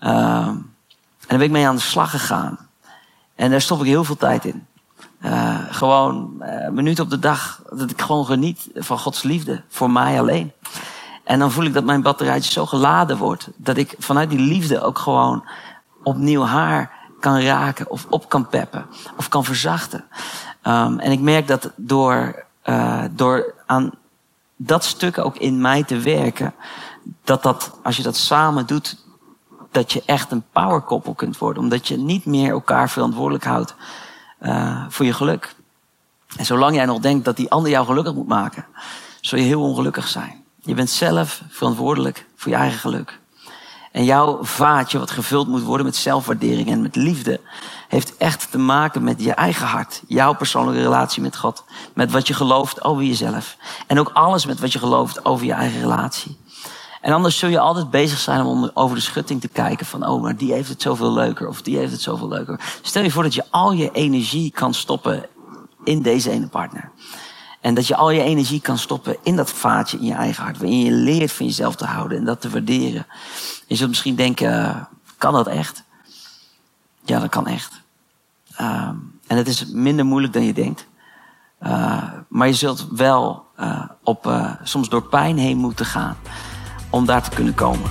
Uh, 0.00 0.08
en 0.08 0.64
daar 1.26 1.38
ben 1.38 1.40
ik 1.40 1.50
mee 1.50 1.66
aan 1.66 1.74
de 1.74 1.80
slag 1.80 2.10
gegaan. 2.10 2.58
En 3.34 3.50
daar 3.50 3.60
stop 3.60 3.80
ik 3.80 3.86
heel 3.86 4.04
veel 4.04 4.16
tijd 4.16 4.44
in. 4.44 4.66
Uh, 5.20 5.58
gewoon 5.70 6.34
uh, 6.40 6.68
minuten 6.68 7.04
op 7.04 7.10
de 7.10 7.18
dag. 7.18 7.62
Dat 7.72 7.90
ik 7.90 8.00
gewoon 8.00 8.26
geniet 8.26 8.68
van 8.74 8.98
Gods 8.98 9.22
liefde. 9.22 9.62
Voor 9.68 9.90
mij 9.90 10.20
alleen. 10.20 10.52
En 11.24 11.38
dan 11.38 11.50
voel 11.50 11.64
ik 11.64 11.74
dat 11.74 11.84
mijn 11.84 12.02
batterijtje 12.02 12.52
zo 12.52 12.66
geladen 12.66 13.16
wordt. 13.16 13.48
Dat 13.56 13.76
ik 13.76 13.94
vanuit 13.98 14.30
die 14.30 14.38
liefde 14.38 14.82
ook 14.82 14.98
gewoon 14.98 15.44
opnieuw 16.02 16.42
haar 16.42 16.97
kan 17.20 17.40
raken. 17.40 17.90
Of 17.90 18.06
op 18.08 18.28
kan 18.28 18.48
peppen. 18.48 18.86
Of 19.16 19.28
kan 19.28 19.44
verzachten. 19.44 20.04
Um, 20.62 20.98
en 20.98 21.12
ik 21.12 21.20
merk 21.20 21.46
dat 21.46 21.70
door, 21.76 22.44
uh, 22.64 23.04
door 23.10 23.54
aan 23.66 23.90
dat 24.56 24.84
stuk 24.84 25.18
ook 25.18 25.36
in 25.36 25.60
mij 25.60 25.84
te 25.84 25.98
werken, 25.98 26.54
dat 27.24 27.42
dat, 27.42 27.72
als 27.82 27.96
je 27.96 28.02
dat 28.02 28.16
samen 28.16 28.66
doet, 28.66 29.04
dat 29.70 29.92
je 29.92 30.02
echt 30.06 30.30
een 30.30 30.44
powerkoppel 30.52 31.14
kunt 31.14 31.38
worden. 31.38 31.62
Omdat 31.62 31.88
je 31.88 31.96
niet 31.96 32.24
meer 32.24 32.50
elkaar 32.50 32.90
verantwoordelijk 32.90 33.44
houdt 33.44 33.74
uh, 34.40 34.84
voor 34.88 35.06
je 35.06 35.12
geluk. 35.12 35.54
En 36.36 36.44
zolang 36.44 36.74
jij 36.74 36.84
nog 36.84 36.98
denkt 37.00 37.24
dat 37.24 37.36
die 37.36 37.50
ander 37.50 37.70
jou 37.70 37.86
gelukkig 37.86 38.14
moet 38.14 38.28
maken, 38.28 38.66
zul 39.20 39.38
je 39.38 39.44
heel 39.44 39.62
ongelukkig 39.62 40.08
zijn. 40.08 40.44
Je 40.62 40.74
bent 40.74 40.90
zelf 40.90 41.42
verantwoordelijk 41.48 42.26
voor 42.36 42.50
je 42.50 42.58
eigen 42.58 42.78
geluk. 42.78 43.18
En 43.92 44.04
jouw 44.04 44.44
vaatje, 44.44 44.98
wat 44.98 45.10
gevuld 45.10 45.48
moet 45.48 45.62
worden 45.62 45.86
met 45.86 45.96
zelfwaardering 45.96 46.68
en 46.70 46.82
met 46.82 46.96
liefde, 46.96 47.40
heeft 47.88 48.16
echt 48.16 48.50
te 48.50 48.58
maken 48.58 49.02
met 49.02 49.22
je 49.22 49.32
eigen 49.32 49.66
hart. 49.66 50.02
Jouw 50.06 50.34
persoonlijke 50.34 50.82
relatie 50.82 51.22
met 51.22 51.36
God. 51.36 51.64
Met 51.94 52.10
wat 52.10 52.26
je 52.26 52.34
gelooft 52.34 52.84
over 52.84 53.02
jezelf. 53.02 53.56
En 53.86 53.98
ook 53.98 54.10
alles 54.12 54.46
met 54.46 54.60
wat 54.60 54.72
je 54.72 54.78
gelooft 54.78 55.24
over 55.24 55.46
je 55.46 55.52
eigen 55.52 55.80
relatie. 55.80 56.36
En 57.00 57.12
anders 57.12 57.38
zul 57.38 57.48
je 57.48 57.58
altijd 57.58 57.90
bezig 57.90 58.18
zijn 58.18 58.44
om 58.44 58.70
over 58.74 58.96
de 58.96 59.02
schutting 59.02 59.40
te 59.40 59.48
kijken 59.48 59.86
van, 59.86 60.06
oh, 60.06 60.22
maar 60.22 60.36
die 60.36 60.52
heeft 60.52 60.68
het 60.68 60.82
zoveel 60.82 61.12
leuker 61.12 61.48
of 61.48 61.62
die 61.62 61.76
heeft 61.76 61.92
het 61.92 62.00
zoveel 62.00 62.28
leuker. 62.28 62.60
Stel 62.82 63.02
je 63.02 63.10
voor 63.10 63.22
dat 63.22 63.34
je 63.34 63.44
al 63.50 63.72
je 63.72 63.90
energie 63.90 64.50
kan 64.50 64.74
stoppen 64.74 65.26
in 65.84 66.02
deze 66.02 66.30
ene 66.30 66.48
partner. 66.48 66.90
En 67.68 67.74
dat 67.74 67.86
je 67.86 67.96
al 67.96 68.10
je 68.10 68.22
energie 68.22 68.60
kan 68.60 68.78
stoppen 68.78 69.16
in 69.22 69.36
dat 69.36 69.50
vaatje 69.50 69.98
in 69.98 70.04
je 70.04 70.14
eigen 70.14 70.42
hart. 70.42 70.58
Waarin 70.58 70.84
je 70.84 70.90
leert 70.90 71.32
van 71.32 71.46
jezelf 71.46 71.76
te 71.76 71.84
houden 71.84 72.18
en 72.18 72.24
dat 72.24 72.40
te 72.40 72.50
waarderen. 72.50 73.06
Je 73.66 73.76
zult 73.76 73.88
misschien 73.88 74.14
denken, 74.14 74.88
kan 75.18 75.32
dat 75.32 75.46
echt? 75.46 75.84
Ja, 77.04 77.20
dat 77.20 77.28
kan 77.28 77.46
echt. 77.46 77.80
Uh, 78.60 78.88
en 79.26 79.36
het 79.36 79.48
is 79.48 79.66
minder 79.66 80.04
moeilijk 80.04 80.32
dan 80.32 80.42
je 80.42 80.52
denkt. 80.52 80.86
Uh, 81.62 82.02
maar 82.28 82.46
je 82.46 82.54
zult 82.54 82.86
wel 82.90 83.46
uh, 83.60 83.84
op, 84.02 84.32
soms 84.62 84.88
door 84.88 85.08
pijn 85.08 85.38
heen 85.38 85.58
moeten 85.58 85.86
gaan 85.86 86.16
om 86.90 87.06
daar 87.06 87.22
te 87.22 87.30
kunnen 87.30 87.54
komen. 87.54 87.90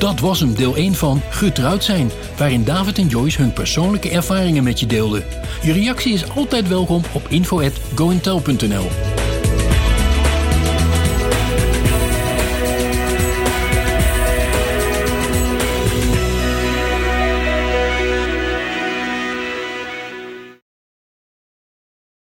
Dat 0.00 0.20
was 0.20 0.40
hem, 0.40 0.54
deel 0.54 0.76
1 0.76 0.94
van 0.94 1.22
Getrouwd 1.30 1.84
zijn, 1.84 2.10
waarin 2.36 2.64
David 2.64 2.98
en 2.98 3.06
Joyce 3.06 3.42
hun 3.42 3.52
persoonlijke 3.52 4.10
ervaringen 4.10 4.64
met 4.64 4.80
je 4.80 4.86
deelden. 4.86 5.24
Je 5.62 5.72
reactie 5.72 6.12
is 6.12 6.30
altijd 6.30 6.68
welkom 6.68 7.02
op 7.12 7.26
info.gointel.nl. 7.28 9.19